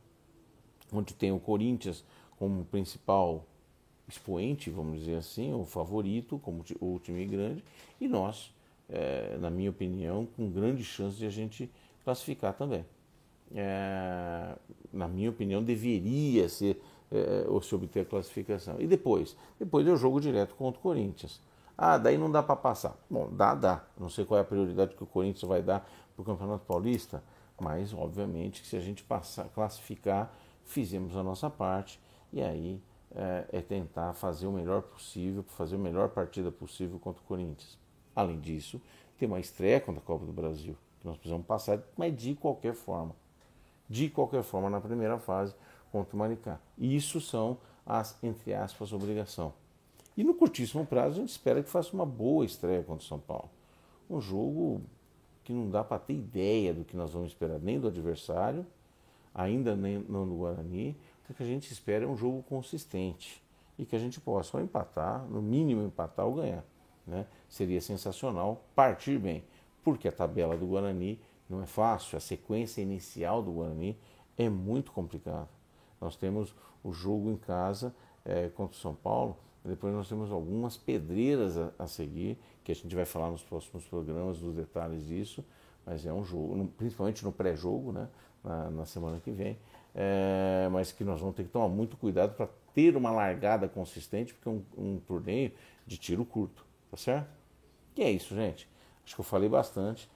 onde 0.93 1.13
tem 1.13 1.30
o 1.30 1.39
Corinthians 1.39 2.06
como 2.39 2.63
principal 2.63 3.45
expoente, 4.08 4.69
vamos 4.69 5.00
dizer 5.00 5.15
assim, 5.15 5.54
o 5.54 5.65
favorito, 5.65 6.39
como 6.39 6.63
o 6.80 7.00
time 7.00 7.26
grande, 7.26 7.62
e 8.00 8.08
nós 8.08 8.54
é, 8.88 9.38
na 9.41 9.50
minha 9.50 9.69
opinião, 9.69 10.26
com 10.38 10.50
grande 10.50 10.86
chance 10.86 11.17
de 11.17 11.26
a 11.26 11.30
gente 11.30 11.69
classificar 12.06 12.54
também. 12.54 12.86
É, 13.54 14.56
na 14.93 15.10
minha 15.10 15.30
opinião, 15.30 15.62
deveria 15.62 16.47
ser 16.47 16.82
é, 17.12 17.45
ou 17.50 17.62
se 17.62 17.76
obter 17.76 18.04
a 18.04 18.06
classificação. 18.06 18.80
E 18.80 18.88
depois? 18.88 19.36
Depois 19.60 19.86
eu 19.86 19.97
jogo 19.97 20.21
direto 20.21 20.56
contra 20.56 20.80
o 20.80 20.82
Corinthians. 20.82 21.41
Ah, 21.78 21.98
daí 21.98 22.18
não 22.18 22.32
dá 22.32 22.42
para 22.42 22.56
passar. 22.56 22.96
Bom, 23.10 23.30
dá, 23.32 23.54
dá. 23.54 23.84
Não 23.98 24.10
sei 24.10 24.26
qual 24.26 24.40
é 24.40 24.42
a 24.42 24.46
prioridade 24.46 24.96
que 24.96 25.04
o 25.04 25.06
Corinthians 25.06 25.48
vai 25.48 25.62
dar 25.62 25.88
para 26.16 26.22
o 26.22 26.26
Campeonato 26.26 26.66
Paulista, 26.66 27.24
mas 27.62 27.94
obviamente 27.94 28.62
que 28.62 28.68
se 28.68 28.76
a 28.76 28.80
gente 28.80 29.04
passar, 29.04 29.46
classificar, 29.50 30.34
fizemos 30.66 31.16
a 31.16 31.22
nossa 31.22 31.50
parte 31.50 32.00
e 32.34 32.42
aí 32.42 32.82
é, 33.12 33.46
é 33.52 33.62
tentar 33.62 34.13
fazer 34.13 34.48
o 34.48 34.52
melhor 34.52 34.82
possível, 34.82 35.44
fazer 35.44 35.76
a 35.76 35.80
melhor 35.80 36.10
partida 36.10 36.52
possível 36.52 36.98
contra 36.98 37.22
o 37.22 37.26
Corinthians. 37.26 37.78
Além 38.16 38.40
disso, 38.40 38.82
tem 39.20 39.28
uma 39.28 39.40
estreia 39.40 39.80
contra 39.80 40.02
a 40.02 40.04
Copa 40.04 40.26
do 40.26 40.34
Brasil, 40.34 40.76
que 41.00 41.08
nós 41.08 41.16
precisamos 41.18 41.46
passar, 41.46 41.80
mas 41.96 42.16
de 42.16 42.34
qualquer 42.34 42.74
forma. 42.74 43.16
De 43.88 44.10
qualquer 44.10 44.42
forma, 44.42 44.70
na 44.70 44.82
primeira 44.82 45.20
fase, 45.20 45.56
contra 45.92 46.16
o 46.16 46.20
Maricá. 46.20 46.60
E 46.78 46.96
isso 46.96 47.22
são 47.22 47.58
as, 47.86 48.22
entre 48.24 48.54
aspas, 48.54 48.92
obrigação. 48.92 49.54
E 50.18 50.24
no 50.24 50.34
curtíssimo 50.34 50.84
prazo, 50.84 51.18
a 51.18 51.20
gente 51.20 51.30
espera 51.30 51.62
que 51.62 51.70
faça 51.70 51.94
uma 51.94 52.06
boa 52.06 52.44
estreia 52.44 52.82
contra 52.82 53.06
o 53.06 53.08
São 53.08 53.20
Paulo. 53.20 53.52
Um 54.10 54.20
jogo 54.20 54.82
que 55.44 55.54
não 55.54 55.70
dá 55.70 55.84
para 55.84 56.00
ter 56.00 56.14
ideia 56.14 56.74
do 56.74 56.84
que 56.84 56.98
nós 56.98 57.14
vamos 57.14 57.30
esperar, 57.30 57.60
nem 57.60 57.80
do 57.80 57.88
adversário, 57.88 58.66
ainda 59.34 59.76
nem 59.76 60.00
não 60.00 60.28
do 60.28 60.36
Guarani. 60.36 60.98
O 61.30 61.34
que 61.36 61.44
a 61.44 61.46
gente 61.46 61.72
espera 61.72 62.04
é 62.04 62.08
um 62.08 62.18
jogo 62.18 62.42
consistente 62.44 63.44
e 63.78 63.86
que 63.86 63.96
a 63.96 64.00
gente 64.00 64.20
possa 64.20 64.58
ou 64.58 64.64
empatar, 64.64 65.24
no 65.26 65.42
mínimo 65.42 65.84
empatar 65.84 66.26
ou 66.26 66.34
ganhar. 66.34 66.66
Né? 67.06 67.28
Seria 67.48 67.80
sensacional 67.80 68.66
partir 68.76 69.20
bem, 69.20 69.44
porque 69.84 70.08
a 70.08 70.12
tabela 70.12 70.58
do 70.58 70.66
Guarani 70.66 71.20
não 71.48 71.62
é 71.62 71.68
fácil, 71.68 72.18
a 72.18 72.20
sequência 72.20 72.82
inicial 72.82 73.44
do 73.44 73.52
Guarani 73.52 73.98
é 74.36 74.50
muito 74.50 74.92
complicada. 74.92 75.50
Nós 76.02 76.16
temos 76.16 76.56
o 76.84 76.92
jogo 76.92 77.30
em 77.30 77.38
casa 77.38 77.96
é, 78.26 78.50
contra 78.50 78.76
o 78.76 78.80
São 78.80 78.96
Paulo, 78.96 79.38
depois 79.68 79.94
nós 79.94 80.08
temos 80.08 80.32
algumas 80.32 80.78
pedreiras 80.78 81.58
a, 81.58 81.72
a, 81.80 81.88
seguir, 81.88 82.38
que 82.64 82.72
a 82.72 82.76
gente 82.76 82.96
vai 82.96 83.06
falar 83.06 83.30
nos 83.30 83.44
próximos 83.44 83.86
programas 83.86 84.40
dos 84.40 84.56
detalhes 84.56 85.06
disso, 85.06 85.44
mas 85.86 86.06
é 86.06 86.14
um 86.14 86.24
jogo, 86.24 86.56
no, 86.56 86.68
principalmente 86.68 87.24
no 87.24 87.32
pré-jogo, 87.32 87.92
né, 87.92 88.08
na, 88.44 88.70
na, 88.72 88.86
semana 88.86 89.20
que 89.20 89.32
vem, 89.32 89.58
é, 89.94 90.68
mas 90.72 90.92
que 90.92 91.04
nós 91.04 91.20
vamos 91.20 91.36
ter 91.36 91.44
que 91.44 91.50
tomar 91.50 91.70
muito 91.70 91.98
cuidado 91.98 92.36
para 92.36 92.50
ter 92.74 92.96
uma 92.96 93.12
largada 93.12 93.68
consistente, 93.68 94.34
porque 94.34 94.48
é 94.48 94.52
um, 94.52 94.64
um 94.78 95.00
torneio 95.00 95.52
de 95.86 95.98
tiro 95.98 96.24
curto. 96.24 96.66
Tá 96.90 96.98
certo? 96.98 97.30
E 97.96 98.04
é 98.04 98.12
isso, 98.12 98.36
gente. 98.36 98.70
Acho 99.04 99.16
que 99.16 99.22
eu 99.22 99.26
falei 99.26 99.50
bastante. 99.50 100.10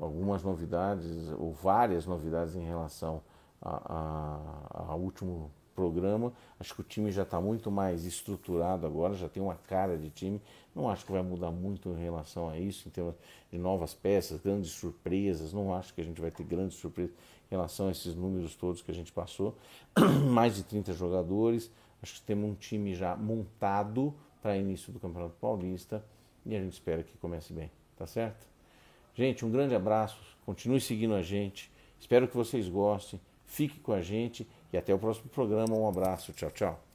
Algumas 0.00 0.42
novidades, 0.42 1.28
ou 1.38 1.52
várias 1.52 2.06
novidades 2.06 2.54
em 2.54 2.64
relação 2.64 3.20
ao 3.60 4.98
último 4.98 5.50
programa. 5.78 6.32
Acho 6.58 6.74
que 6.74 6.80
o 6.80 6.84
time 6.84 7.12
já 7.12 7.22
está 7.22 7.40
muito 7.40 7.70
mais 7.70 8.04
estruturado 8.04 8.86
agora, 8.86 9.14
já 9.14 9.28
tem 9.28 9.42
uma 9.42 9.54
cara 9.54 9.96
de 9.96 10.10
time. 10.10 10.40
Não 10.74 10.88
acho 10.88 11.04
que 11.04 11.12
vai 11.12 11.22
mudar 11.22 11.50
muito 11.50 11.90
em 11.90 12.02
relação 12.02 12.48
a 12.48 12.58
isso, 12.58 12.88
em 12.88 12.90
termos 12.90 13.14
de 13.50 13.58
novas 13.58 13.94
peças, 13.94 14.40
grandes 14.40 14.72
surpresas. 14.72 15.52
Não 15.52 15.74
acho 15.74 15.94
que 15.94 16.00
a 16.00 16.04
gente 16.04 16.20
vai 16.20 16.30
ter 16.30 16.44
grandes 16.44 16.76
surpresas 16.78 17.12
em 17.12 17.54
relação 17.54 17.88
a 17.88 17.90
esses 17.92 18.14
números 18.14 18.54
todos 18.56 18.82
que 18.82 18.90
a 18.90 18.94
gente 18.94 19.12
passou. 19.12 19.56
mais 20.28 20.56
de 20.56 20.64
30 20.64 20.92
jogadores, 20.94 21.70
Acho 22.02 22.14
que 22.14 22.22
temos 22.22 22.50
um 22.50 22.54
time 22.54 22.94
já 22.94 23.16
montado 23.16 24.14
para 24.40 24.56
início 24.56 24.92
do 24.92 25.00
Campeonato 25.00 25.34
Paulista 25.40 26.04
e 26.46 26.54
a 26.54 26.60
gente 26.60 26.74
espera 26.74 27.02
que 27.02 27.16
comece 27.18 27.52
bem, 27.52 27.70
tá 27.96 28.06
certo? 28.06 28.46
Gente, 29.14 29.44
um 29.44 29.50
grande 29.50 29.74
abraço, 29.74 30.18
continue 30.46 30.80
seguindo 30.80 31.14
a 31.14 31.22
gente, 31.22 31.70
espero 31.98 32.28
que 32.28 32.36
vocês 32.36 32.68
gostem, 32.68 33.20
fique 33.44 33.80
com 33.80 33.92
a 33.92 34.00
gente 34.00 34.46
e 34.72 34.76
até 34.78 34.94
o 34.94 34.98
próximo 34.98 35.28
programa. 35.30 35.74
Um 35.76 35.88
abraço, 35.88 36.32
tchau, 36.32 36.50
tchau. 36.50 36.87